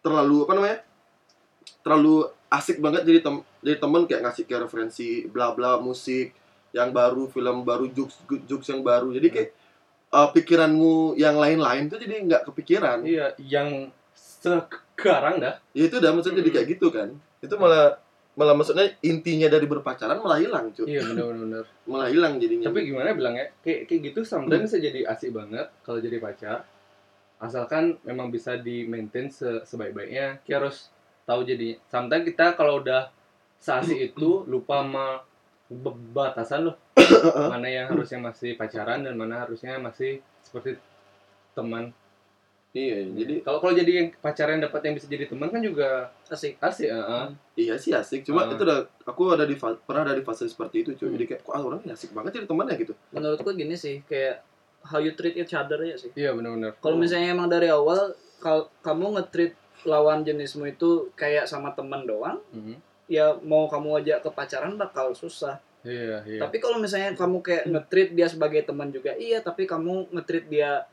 [0.00, 0.78] terlalu apa namanya
[1.80, 2.14] terlalu
[2.48, 6.34] asik banget jadi tem jadi temen kayak ngasih kayak referensi bla bla musik
[6.70, 9.50] yang baru film baru jokes jokes yang baru jadi kayak
[10.10, 15.62] uh, pikiranmu yang lain-lain tuh jadi nggak kepikiran Iya, yang sekarang dah.
[15.70, 16.56] ya itu udah maksudnya jadi Hmm.
[16.58, 18.02] kayak gitu kan itu malah
[18.32, 21.64] malah maksudnya intinya dari berpacaran malah hilang cuy Iya benar-benar.
[21.90, 23.52] malah hilang jadinya Tapi gimana bilangnya?
[23.60, 26.64] Kayak kayak gitu sometimes bisa jadi asik banget kalau jadi pacar.
[27.42, 30.40] Asalkan memang bisa di maintain se sebaik-baiknya.
[30.46, 30.88] Kita harus
[31.28, 31.76] tahu jadi.
[31.92, 33.12] Sometimes kita kalau udah
[33.60, 35.06] seasik itu lupa sama
[36.16, 36.76] batasan loh.
[37.52, 40.80] mana yang harusnya masih pacaran dan mana harusnya masih seperti
[41.52, 41.92] teman.
[42.72, 46.56] Iya jadi Kalau kalau jadi yang pacaran dapat yang bisa jadi teman kan juga asik
[46.58, 46.88] asik.
[46.88, 47.24] heeh.
[47.54, 48.50] iya sih asik cuma Ah.
[48.50, 51.14] itu udah aku ada di pernah ada di fase seperti itu cuy Hmm.
[51.14, 54.40] jadi kayak kok ah, orang ini asik banget jadi temannya gitu menurutku gini sih kayak
[54.82, 56.74] how you treat each other ya sih Iya benar-benar.
[56.76, 59.52] kalau misalnya emang dari awal kal kamu nge-treat
[59.84, 62.80] lawan jenismu itu kayak sama teman doang Mhm.
[63.06, 66.38] ya mau kamu ajak ke pacaran bakal susah Iya iya.
[66.38, 70.86] tapi kalau misalnya kamu kayak nge-treat dia sebagai teman juga iya tapi kamu nge-treat dia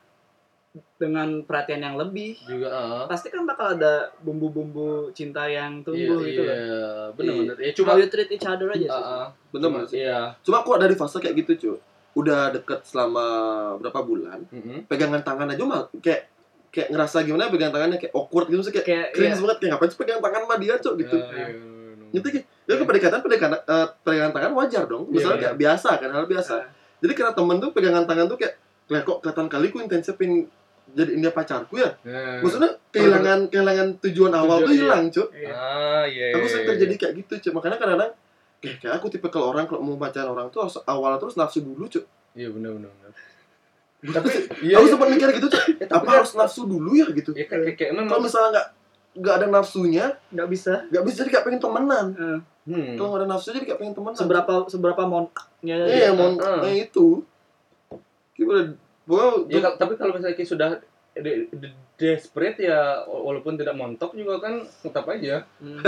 [0.95, 3.03] dengan perhatian yang lebih juga heeh.
[3.07, 7.55] pasti kan bakal ada bumbu-bumbu cinta yang tumbuh iya, gitu iya, loh benar-benar.
[7.57, 8.85] Ya Cuma how you treat each other aja sih.
[8.87, 9.25] Heeh.
[9.49, 10.19] bener Cuma- banget sih Iya.
[10.39, 11.77] cuma aku ada di fase kayak gitu cuy
[12.15, 13.25] udah deket selama
[13.77, 14.85] berapa bulan Mhm.
[14.85, 16.29] pegangan tangan aja mah kayak
[16.69, 19.71] kayak ngerasa gimana pegangan tangannya kayak awkward gitu sih kayak Kayak cringe iya, banget kayak
[19.73, 22.11] ngapain sih pegang tangan sama dia cuy gitu Ya, iya, benar-benar.
[22.11, 26.09] gitu kayak ya pendekatan pendekatan eh, pegangan tangan wajar dong misalnya Iya, kayak biasa kan
[26.11, 26.65] hal biasa Nah,
[26.99, 28.53] jadi karena temen tuh pegangan tangan tuh kayak
[28.85, 30.45] kayak kok kelihatan kali ku pengen
[30.91, 32.39] jadi dia pacarku ya Nah.
[32.39, 34.83] maksudnya kehilangan kehilangan tujuan awal tuh Tujuan, iya.
[34.87, 35.49] hilang cuy iya.
[35.51, 36.25] Ah, iya.
[36.31, 36.71] aku iya, sering iya.
[36.71, 38.11] terjadi kayak gitu cuy makanya kadang-kadang
[38.59, 41.59] kayak, kayak aku tipe kalau orang kalau mau pacaran orang tuh harus awal terus nafsu
[41.59, 42.93] dulu cuy Iya, benar-benar.
[43.99, 44.29] Tapi
[44.61, 44.75] iya.
[44.75, 44.91] aku iya.
[44.91, 47.49] sempat mikir gitu cuy Eh, tapi apa kan- harus nafsu dulu ya gitu Ya kayak
[47.65, 48.67] kayak- kayak kalau memang misalnya nggak
[49.11, 52.93] nggak ada nafsunya nggak bisa nggak bisa jadi kayak pengen temenan Eh, hmm.
[52.95, 56.61] kalau nggak ada nafsu jadi kayak pengen temenan seberapa seberapa monaknya iya mau Ah.
[56.63, 57.25] eh, itu
[58.31, 58.65] kita udah
[59.09, 60.69] pokoknya Ya, kal- tapi kalau misalnya kayak sudah
[61.11, 65.43] de- de- desperate ya walaupun tidak montok juga kan tetap aja.
[65.57, 65.81] Hmm.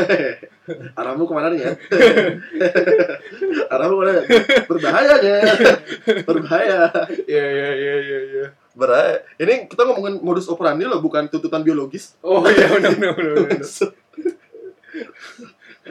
[0.99, 1.71] arahmu ke mana nih ya
[3.71, 4.11] arahmu ke mana
[4.65, 5.37] berbahaya ya
[6.21, 6.79] berbahaya
[7.23, 8.45] Iya, iya, iya, iya, iya.
[8.71, 13.59] berbahaya ini kita ngomongin modus operandi loh bukan tuntutan biologis Oh iya benar benar benar.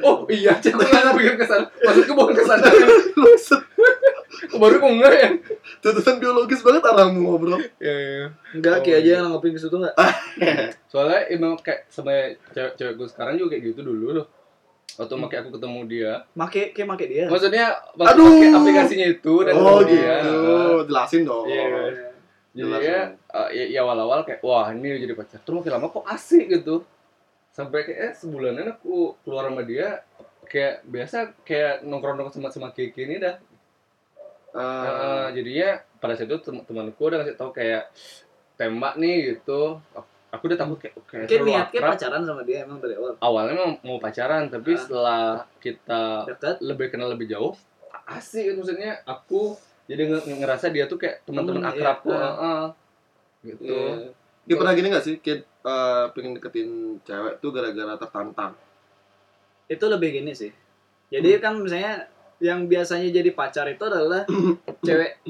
[0.00, 1.66] Oh iya, cek nggak pikir ke sana.
[1.66, 2.62] Maksudku bukan ke sana.
[3.12, 3.60] Maksud,
[4.52, 5.28] Baru kok enggak ya?
[5.78, 8.26] tuntutan biologis banget arahmu ngobrol Iya, iya.
[8.52, 9.14] Enggak, Oh, kayak aja iya.
[9.14, 9.94] yang nanggepin ke situ enggak?
[10.86, 12.12] Soalnya emang kayak sama
[12.50, 14.26] cewek-cewek gue sekarang juga kayak gitu dulu loh.
[14.92, 15.22] Waktu Hmm.
[15.22, 16.12] make aku ketemu dia.
[16.32, 17.24] Make kayak make dia.
[17.26, 18.58] Maksudnya waktu Aduh.
[18.58, 20.14] aplikasinya itu dan oh ketemu dia.
[20.18, 20.44] gitu
[20.86, 21.66] jelasin dong Iya.
[22.50, 25.38] Jadi ya, uh, ya, ya awal-awal kayak wah ini jadi pacar.
[25.38, 26.82] Terus makin lama kok asik gitu.
[27.48, 30.02] Sampai kayak eh, sebulanan aku keluar sama dia
[30.44, 33.38] kayak biasa kayak nongkrong-nongkrong sama sama Kiki ini dah.
[34.50, 37.86] Ah, Uh, jadinya pada saat itu tem- temanku udah ngasih tahu kayak
[38.54, 39.78] tembak nih gitu.
[40.30, 41.92] Aku udah takut kayak kayak Kayak terlalu niatnya akrab.
[41.92, 43.12] pacaran sama dia emang dari awal.
[43.16, 44.78] Awalnya mau, mau pacaran, tapi Ah.
[44.78, 45.22] setelah
[45.58, 46.56] kita Dekat.
[46.60, 47.54] lebih kenal lebih jauh,
[48.06, 49.54] asik maksudnya aku
[49.86, 52.08] jadi nge- ngerasa dia tuh kayak teman-teman Temen, akrabku.
[52.08, 52.20] iya.
[52.20, 52.62] heeh.
[53.44, 53.62] Gitu.
[53.66, 54.14] Iya.
[54.42, 56.70] Dia pernah gini gak sih, kid eh, pengen deketin
[57.00, 58.54] cewek tuh gara-gara tertantang?
[59.66, 60.50] Itu lebih gini sih.
[61.08, 62.06] Jadi kan misalnya
[62.40, 64.24] yang biasanya jadi pacar itu adalah
[64.86, 65.20] cewek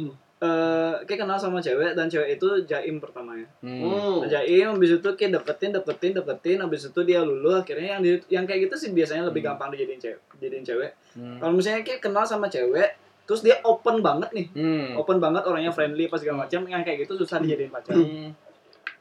[0.41, 3.45] eh kayak kenal sama cewek dan cewek itu jaim pertamanya.
[3.61, 3.77] Hmm.
[3.85, 4.25] Hmm.
[4.25, 8.45] Jaim habis itu kayak deketin deketin deketin habis itu dia luluh akhirnya yang di- yang
[8.45, 9.53] kayak gitu sih biasanya lebih Hmm.
[9.53, 10.91] gampang dijadiin cewek jadiin cewek.
[11.13, 11.37] Hmm.
[11.37, 12.97] Kalau misalnya kayak kenal sama cewek
[13.29, 14.47] terus dia open banget nih.
[14.57, 14.97] Hmm.
[14.97, 17.95] Open banget orangnya friendly pas segala macam yang kayak gitu susah dijadiin pacar.
[17.95, 18.33] Hmm.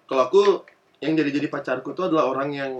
[0.03, 0.43] Kalau aku
[0.99, 2.71] yang jadi-jadi pacarku tuh adalah orang yang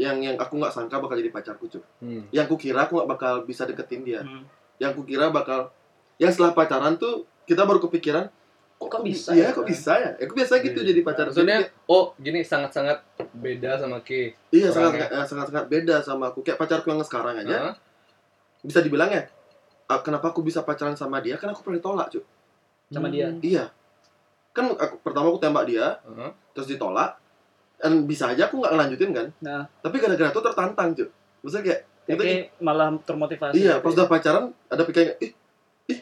[0.00, 1.82] yang yang aku nggak sangka bakal jadi pacarku cuy.
[2.00, 2.22] Hmm.
[2.32, 4.20] Yang kukira aku nggak bakal bisa deketin dia.
[4.24, 4.48] Hmm.
[4.80, 5.68] Yang kukira bakal
[6.16, 8.30] yang setelah pacaran tuh kita baru kepikiran
[8.80, 9.54] kok, Kok bisa Iya, ya?
[9.54, 10.10] kok bisa ya?
[10.18, 10.88] Aku biasa gitu Iya.
[10.90, 11.24] jadi pacar.
[11.30, 12.98] Maksudnya, oh gini sangat-sangat
[13.30, 14.34] beda sama Ki.
[14.50, 16.42] iya sangat eh, sangat sangat beda sama aku.
[16.42, 17.74] Kayak pacarku yang sekarang aja Hah?
[18.64, 19.22] bisa dibilang ya.
[20.00, 21.36] kenapa aku bisa pacaran sama dia?
[21.36, 22.24] Karena aku pernah ditolak cuy.
[22.88, 23.28] Sama dia.
[23.28, 23.44] Hmm.
[23.44, 23.64] Iya.
[24.56, 26.30] Kan aku, pertama aku tembak dia, Heeh.
[26.56, 27.20] terus ditolak
[27.82, 29.62] dan bisa aja aku nggak ngelanjutin kan Nah.
[29.78, 31.08] tapi gara-gara itu tertantang cuy
[31.40, 32.24] maksudnya kayak Kayak itu
[32.58, 33.54] malah termotivasi.
[33.56, 33.94] iya gitu pas ya.
[33.94, 35.32] udah pacaran ada pikiran ih
[35.88, 35.98] ih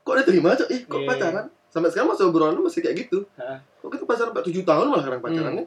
[0.00, 1.08] kok dia terima cuy ih kok Iya.
[1.08, 3.58] pacaran sampai sekarang masih obrolan masih kayak gitu Heeh.
[3.76, 5.66] kok kita pacaran tujuh tahun malah sekarang pacarannya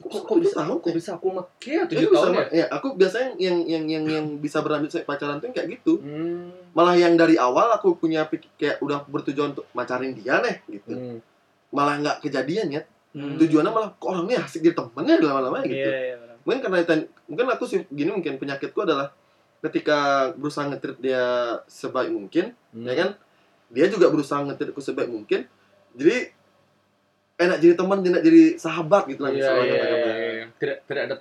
[0.00, 2.44] Kok, kok bisa tahun kok bisa aku make ya tujuh bisa tahun ya?
[2.54, 6.48] ya aku biasanya yang yang yang yang bisa berlanjut pacaran tuh kayak gitu Hmm.
[6.72, 10.92] malah yang dari awal aku punya pik- kayak udah bertujuan untuk macarin dia nih gitu
[10.94, 11.18] Hmm.
[11.68, 13.34] malah nggak kejadian ya Hmm.
[13.36, 16.36] tujuannya malah kok orangnya asik jadi temennya lama-lama gitu Iya, iya, benar.
[16.40, 16.92] mungkin karena itu
[17.26, 19.10] mungkin aku sih gini mungkin penyakitku adalah
[19.60, 19.98] ketika
[20.32, 21.24] berusaha ngetrit dia
[21.66, 22.86] sebaik mungkin Hmm.
[22.86, 23.08] ya kan
[23.68, 25.42] dia juga berusaha ngetritku sebaik mungkin
[25.92, 26.30] jadi
[27.36, 30.08] enak jadi teman enak jadi sahabat gitu lah Iya, misalnya iya, kata-kata.
[30.08, 30.44] iya, iya.
[30.54, 31.16] Tidak tidak ada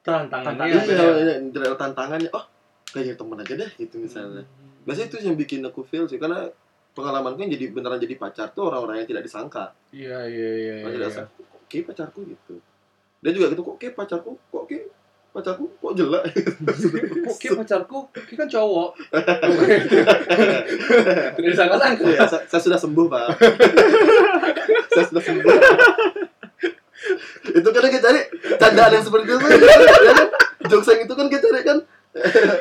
[0.00, 0.54] tantangannya.
[0.70, 0.84] Tantangan.
[0.86, 1.08] iya ya?
[1.18, 2.44] iya, tidak ada tantangannya oh
[2.86, 4.86] kayak jadi temen aja deh gitu misalnya Hmm.
[4.86, 6.46] biasanya itu yang bikin aku feel sih karena
[6.98, 9.70] pengalamanku yang jadi beneran jadi pacar tuh orang-orang yang tidak disangka.
[9.94, 10.74] Iya iya iya.
[10.82, 11.18] orang iya, tidak iya.
[11.22, 12.54] sangka kok kayak pacarku gitu?
[13.22, 14.32] Dia juga gitu kok kayak pacarku?
[14.50, 14.84] Kok kayak
[15.30, 15.64] pacarku?
[15.78, 16.24] Kok jelek?
[17.30, 18.90] Kok kayak pacarku, kayak kan cowok.
[21.38, 22.04] Tidak disangka-sangka.
[22.10, 23.28] ya, saya, saya sudah sembuh pak.
[24.98, 25.46] Saya sudah sembuh.
[27.54, 28.20] Itu kadang kita cari
[28.58, 30.28] candaan yang seperti itu ya kan?
[30.66, 31.78] Jokes yang itu kan kita cari kan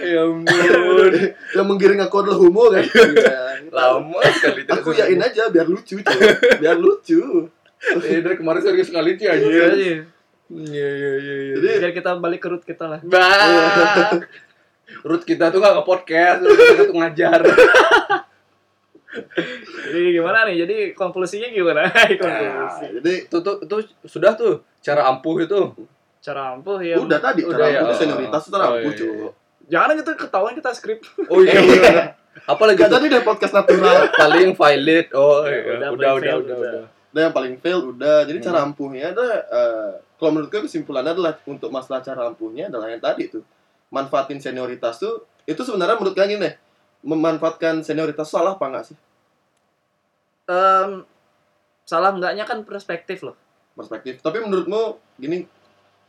[0.03, 1.11] Ya ampun.
[1.55, 3.71] yang menggiring aku adalah homo kan Iya.
[3.71, 4.63] Lama sekali.
[4.63, 6.27] tidak aku yakin aja biar lucu cuy
[6.61, 9.45] biar lucu Eh, dari kemarin serius sekali cuy aja.
[9.45, 9.97] Iya, iya.
[10.47, 10.89] Iya
[11.53, 12.99] jadi Biar kita balik ke root kita lah.
[13.03, 14.17] Bah.
[15.03, 17.39] Root kita tuh gak nge-podcast, root kita tuh ngajar.
[19.87, 20.55] Jadi gimana nih?
[20.63, 21.81] Jadi konklusinya gimana?
[21.91, 22.85] Konklusi.
[22.99, 23.75] jadi Itu tuh itu
[24.05, 25.73] sudah tuh cara ampuh itu.
[26.27, 26.99] Cara ampuh ya.
[26.99, 27.95] udah tadi Udah cara ya, oh.
[27.95, 29.29] senioritas itu Oh, aku iya, cuy iya.
[29.67, 30.99] Jangan gitu ketahuan kita skrip.
[31.25, 31.95] Oh iya bener.
[32.51, 35.05] Apalagi tuh tadi deh podcast natural paling valid.
[35.11, 35.61] Oh Ya, iya.
[35.73, 36.71] udah, Udah udah fail, udah udah.
[36.75, 36.85] udah.
[37.07, 38.17] Nah yang paling fail udah.
[38.23, 38.67] Jadi cara Hmm.
[38.67, 43.43] ampuhnya adalah eh, kalau menurutku kesimpulannya adalah untuk masalah cara ampuhnya adalah yang tadi tuh.
[43.87, 45.13] Manfaatin senioritas tuh
[45.43, 46.55] itu sebenarnya menurut kalian gini deh.
[47.01, 48.97] Memanfaatkan senioritas salah apa enggak sih?
[50.45, 51.03] Em,
[51.83, 53.35] salah enggaknya kan perspektif loh.
[53.73, 54.19] Perspektif.
[54.19, 54.81] Tapi menurutmu
[55.17, 55.43] gini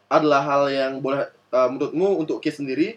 [0.08, 2.96] adalah hal yang boleh eh, menurutmu untuk Ki sendiri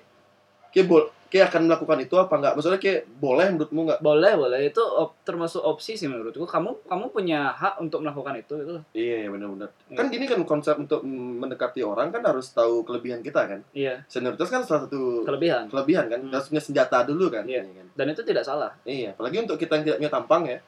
[0.70, 2.54] Ki bol Ki akan melakukan itu apa enggak?
[2.56, 4.00] Maksudnya Ki boleh menurutmu enggak?
[4.00, 4.68] Boleh, boleh.
[4.68, 6.44] Itu op- termasuk opsi sih menurutku.
[6.44, 8.84] Kamu kamu punya hak untuk melakukan itu gitu loh.
[8.92, 9.72] Iya, benar-benar.
[9.88, 9.96] Iya.
[9.96, 13.64] Kan gini kan konsep untuk mendekati orang kan harus tahu kelebihan kita kan.
[13.72, 15.72] Iya, Senioritas kan salah satu kelebihan.
[15.72, 16.20] kelebihan kan.
[16.20, 16.36] Hmm.
[16.36, 17.48] Harus punya senjata dulu kan.
[17.48, 17.64] Iya.
[17.64, 17.88] kan?
[17.96, 18.76] Dan itu tidak salah.
[18.84, 20.60] Iya, apalagi untuk kita yang tidak punya tampang ya.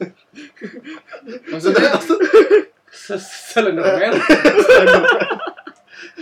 [1.52, 2.16] Maksudnya tuh,
[2.88, 4.12] Slenderman.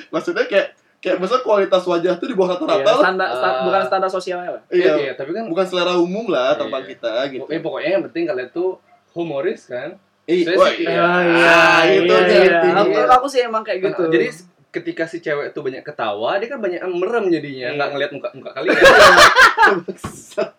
[0.09, 2.99] maksudnya kayak kayak maksudnya kualitas wajah tuh di bawah Iya, rata-rata lah.
[2.99, 3.63] standar, sta- Ah.
[3.63, 4.63] bukan standar sosialnya lah.
[4.69, 6.91] Iya, Iya, iya, tapi kan bukan selera umum lah tampang Iya.
[6.93, 7.47] kita gitu.
[7.47, 8.81] eh pokoknya yang penting kalian tuh
[9.13, 9.95] humoris kan.
[10.27, 10.91] Saya wah, sih- iya.
[10.91, 11.05] iya,
[11.47, 12.51] Ah, itu iya, dia iya.
[12.59, 12.83] intinya.
[12.83, 14.03] Aku, aku sih emang kayak gitu.
[14.03, 14.27] Nah, Jadi
[14.69, 17.77] ketika si cewek tuh banyak ketawa, dia kan banyak yang merem jadinya, Iya.
[17.77, 18.75] nggak ngeliat muka muka kalian.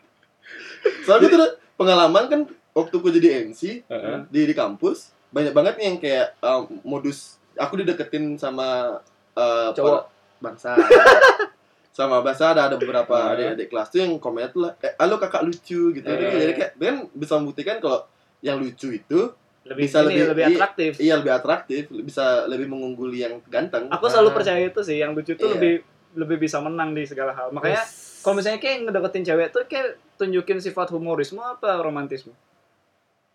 [1.03, 1.39] Soalnya tuh
[1.75, 2.39] pengalaman kan
[2.71, 4.17] waktu ku jadi MC Heeh.
[4.27, 8.99] di di kampus banyak banget nih yang kayak um, modus aku dideketin sama
[9.37, 10.01] uh, Cowok.
[10.39, 10.73] bangsa
[11.91, 13.33] sama bahasa ada ada beberapa Hmm.
[13.33, 16.29] adik-adik kelas tuh yang komennya tuh lah eh, halo kakak lucu gitu Hmm.
[16.35, 18.05] jadi kayak kan bisa membuktikan kalau
[18.39, 19.33] yang lucu itu
[19.63, 20.55] lebih bisa ini, lebih- lebih iya.
[20.55, 20.91] atraktif.
[20.97, 24.35] iya lebih atraktif bisa lebih mengungguli yang ganteng Aku selalu Ah.
[24.35, 25.53] percaya itu sih, yang lucu tuh Iya.
[25.53, 25.73] lebih
[26.15, 27.51] lebih bisa menang di segala hal.
[27.51, 27.83] Makanya
[28.19, 32.31] kalau misalnya kayak ngedeketin cewek tuh kayak tunjukin sifat humorisme apa romantisme.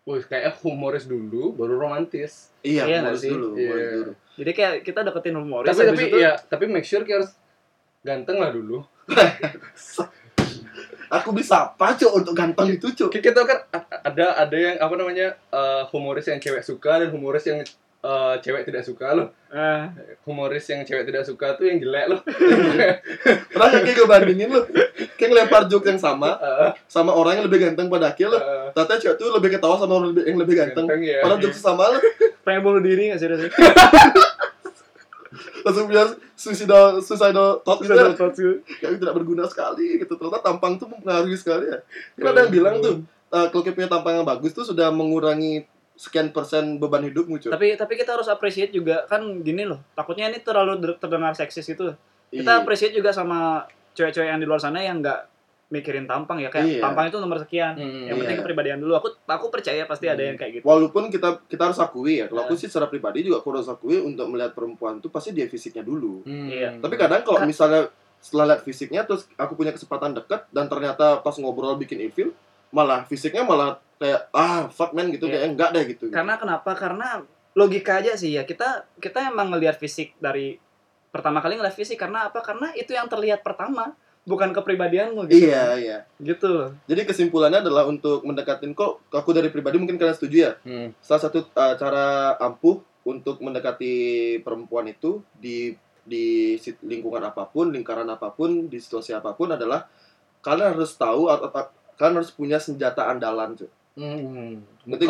[0.03, 2.50] Wih, kayak humoris dulu, baru romantis.
[2.66, 3.30] iya Iya sih?
[3.30, 3.70] dulu Iya.
[3.70, 7.22] modus dulu Jadi kayak kita deketin humoris tapi tapi itu ya, tapi make sure kayak
[7.22, 7.32] harus
[8.03, 8.82] ganteng lah dulu.
[11.12, 13.59] aku bisa apa cok untuk ganteng itu cok kita kan
[14.00, 17.61] ada ada yang apa namanya eh, humoris yang cewek suka dan humoris yang
[18.03, 19.28] eh, cewek tidak suka loh.
[19.48, 19.82] eh,
[20.22, 22.20] Humoris yang cewek tidak suka tuh yang jelek loh.
[23.53, 24.66] pernah kayak gue bandingin lo
[25.14, 28.68] kayak ngelempar joke yang sama Eh, sama orang yang lebih ganteng pada akhir lo eh,
[28.72, 30.86] ternyata cewek tuh lebih ketawa sama orang yang lebih ganteng.
[30.98, 31.22] Ya.
[31.22, 31.98] padahal joke sama lo
[32.44, 33.28] pengen bunuh diri nggak sih
[35.62, 38.11] langsung bilang suicidal suicidal thought gitu Bisa ya.
[38.11, 38.50] dapat sih.
[38.82, 40.18] kayak tidak berguna sekali gitu.
[40.18, 41.78] Ternyata tampang tuh mempengaruhi sekali ya.
[42.18, 42.94] Kan ada yang bilang tuh
[43.30, 45.62] eh, kalau kita punya tampang yang bagus tuh sudah mengurangi
[46.03, 49.78] sekian persen beban hidupmu cuy Tapi tapi kita harus appreciate juga kan gini loh.
[49.92, 51.94] Takutnya ini terlalu terdengar seksis itu.
[52.28, 52.42] Iya.
[52.42, 55.30] Kita appreciate juga sama cewek-cewek yang di luar sana yang nggak
[55.70, 56.82] mikirin tampang ya kayak Iya.
[56.82, 57.72] tampang itu nomor sekian.
[57.74, 58.42] Hmm, Yang penting Iya.
[58.42, 58.92] kepribadian dulu.
[58.94, 60.64] Aku aku percaya pasti ada yang kayak gitu.
[60.64, 62.48] walaupun kita kita harus akui ya kalau Iya.
[62.48, 65.80] aku sih secara pribadi juga aku harus akui untuk melihat perempuan tuh pasti dia fisiknya
[65.82, 66.44] dulu Hmm.
[66.46, 66.76] Iya.
[66.76, 67.88] tapi kadang kalau Ka- misalnya
[68.18, 72.30] setelah lihat fisiknya terus aku punya kesempatan deket dan ternyata pas ngobrol bikin ilfil
[72.73, 75.33] malah fisiknya malah kayak ah fuck man gitu Iya.
[75.39, 76.73] kayak enggak deh gitu Karena kenapa?
[76.73, 77.20] Karena
[77.53, 78.43] logika aja sih ya.
[78.43, 80.57] Kita kita emang ngelihat fisik dari
[81.09, 82.41] pertama kali ngeliat fisik karena apa?
[82.41, 83.93] Karena itu yang terlihat pertama,
[84.23, 85.45] bukan kepribadianmu gitu.
[85.45, 90.37] iya iya Gitu jadi kesimpulannya adalah untuk mendekatin kok aku dari pribadi mungkin kalian setuju
[90.39, 90.95] ya Hmm.
[90.99, 92.07] salah satu uh, cara
[92.39, 93.95] ampuh untuk mendekati
[94.41, 99.91] perempuan itu di di lingkungan apa pun, lingkaran apa pun, di situasi apa pun adalah
[100.39, 103.70] kalian harus tahu atau atau- kalian harus punya senjata andalan tuh.
[103.94, 104.59] Hmm.
[104.82, 105.09] Nggak sih?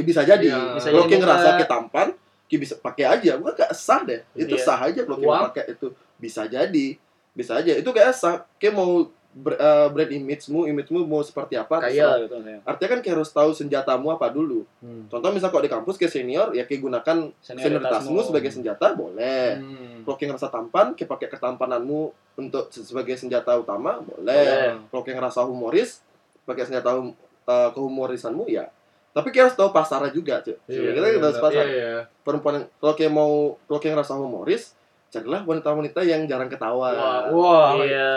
[0.00, 0.48] Eh, bisa jadi.
[0.48, 2.08] Bisa Kalau jadi kayak ngerasa kayak tampan,
[2.48, 3.36] kayak bisa pakai aja.
[3.36, 4.24] Bukan gak sah deh.
[4.32, 4.64] Itu Iya.
[4.64, 5.86] sah aja kalau kayak pakai itu.
[6.16, 6.86] Bisa jadi.
[7.36, 7.72] Bisa aja.
[7.76, 8.48] Itu kayak sah.
[8.56, 11.76] Kayak mau ber- eh, brand image-mu, image-mu mau seperti apa?
[11.78, 12.56] Kaya gitu ya.
[12.64, 14.64] Artinya kan kayak harus tahu senjatamu apa dulu.
[14.80, 15.04] Hmm.
[15.06, 19.60] Contoh misal kalau di kampus ke senior, ya kayak gunakan senioritasmu sebagai senjata boleh.
[19.60, 20.00] Hmm.
[20.02, 22.00] Kalau kayak ngerasa tampan, kayak pakai ketampananmu
[22.34, 24.24] untuk se- sebagai senjata utama boleh.
[24.24, 24.88] Boleh.
[24.88, 26.00] Kalau kayak ngerasa humoris,
[26.42, 27.12] pakai senjata hum-
[27.44, 28.72] eh, kehumorisanmu ya.
[29.12, 30.56] Tapi kayak harus tahu pasarnya juga, cuy.
[30.66, 31.64] Iya, kita kita harus iya, pasar.
[31.64, 32.00] iya, iya.
[32.20, 33.32] Perempuan yang- kalau kayak mau
[33.64, 34.62] kalau kayak ngerasa humoris,
[35.08, 36.88] carilah wanita-wanita yang jarang ketawa.
[36.92, 38.08] Wah, wah, Iya.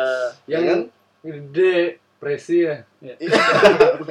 [0.47, 0.79] yang kan?
[1.23, 2.83] Gede presi ya.
[2.99, 3.15] Iya,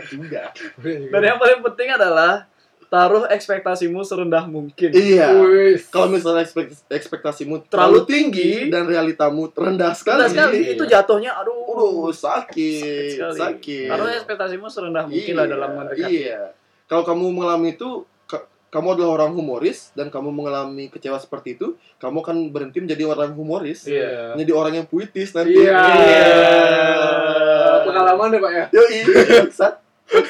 [0.08, 0.42] juga.
[0.82, 2.48] Dan yang paling penting adalah
[2.88, 4.90] taruh ekspektasimu serendah mungkin.
[4.96, 5.28] Iya.
[5.92, 11.36] Kalau misalnya ekspek- ekspektasimu Terlalu terlalu tinggi dan realitamu rendah sekali, Rendah sekali itu jatuhnya
[11.36, 11.68] aduh.
[11.68, 13.38] Aduh, sakit, sekali.
[13.38, 13.88] sakit.
[13.92, 16.10] Taruh ekspektasimu serendah mungkin lah dalam mendekati.
[16.26, 16.56] Iya.
[16.88, 18.08] Kalau kamu mengalami itu,
[18.68, 23.32] kamu adalah orang humoris dan kamu mengalami kecewa seperti itu, kamu akan berhenti menjadi orang
[23.32, 24.36] humoris, Iya.
[24.36, 25.56] menjadi orang yang puitis nanti.
[25.56, 25.72] Iya.
[25.72, 26.24] Iya.
[27.88, 28.64] Pengalaman deh, Pak ya.
[28.72, 29.04] Yo, iya.
[30.08, 30.24] Iya,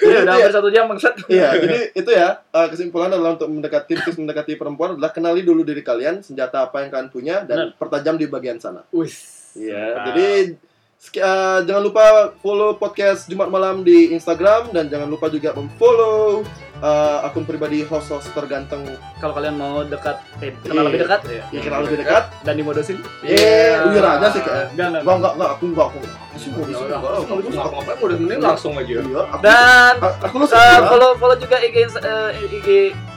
[0.00, 1.12] Jadi, udah ya, hampir satu jam bangsat.
[1.28, 5.60] Iya, jadi itu ya eh, kesimpulan adalah untuk mendekati tips mendekati perempuan adalah kenali dulu
[5.60, 8.80] diri kalian, senjata apa yang kalian punya dan pertajam di bagian sana.
[8.88, 9.52] Wis.
[9.52, 10.56] Iya, jadi
[11.00, 12.04] sek- eh, jangan lupa
[12.38, 16.44] follow podcast Jumat malam di Instagram dan jangan lupa juga memfollow
[16.76, 18.84] eh, akun pribadi host-host terganteng
[19.16, 20.88] Kalau kalian mau dekat, eh, kenal Iya.
[20.88, 21.42] lebih dekat ya.
[21.50, 22.24] yang kenal lebih dekat.
[22.40, 22.96] dan dimodosin.
[23.20, 24.72] Iya, wira aja sih kayak.
[24.72, 25.00] Enggak, enggak.
[25.00, 26.14] Enggak, enggak, enggak, aku enggak, aku enggak.
[26.20, 27.52] Aku sih mau Ya enggak, aku kamu bisa.
[27.52, 28.92] nggak apa-apa, udah mending langsung aja.
[28.92, 30.88] Iya, aku Dan aku lu uh, suka.
[30.88, 32.68] follow follow juga IG eh, IG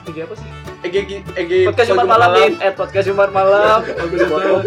[0.08, 0.48] IG apa sih?
[0.84, 1.00] Ege,
[1.32, 3.80] Ege, Podcast Jumat malam di at podcast Jumat malam.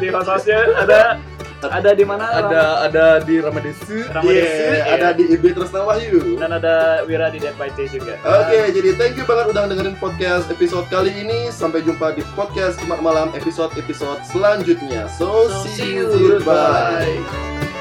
[0.01, 1.21] Di ada
[1.63, 2.25] ada di mana?
[2.29, 4.05] Ada ada di Ramadesu.
[4.09, 4.83] Ramadesu, Iya, iya.
[4.93, 6.37] ada di IB Tresna Wahyu.
[6.37, 8.13] dan ada Wira di Dead by juga.
[8.21, 11.49] Oke, jadi thank you banget udah dengerin podcast episode kali ini.
[11.49, 15.09] Sampai jumpa di podcast Jumat Malam episode-episode selanjutnya.
[15.09, 16.07] So, So, see see you.
[16.13, 16.41] you.
[16.41, 17.76] Bye.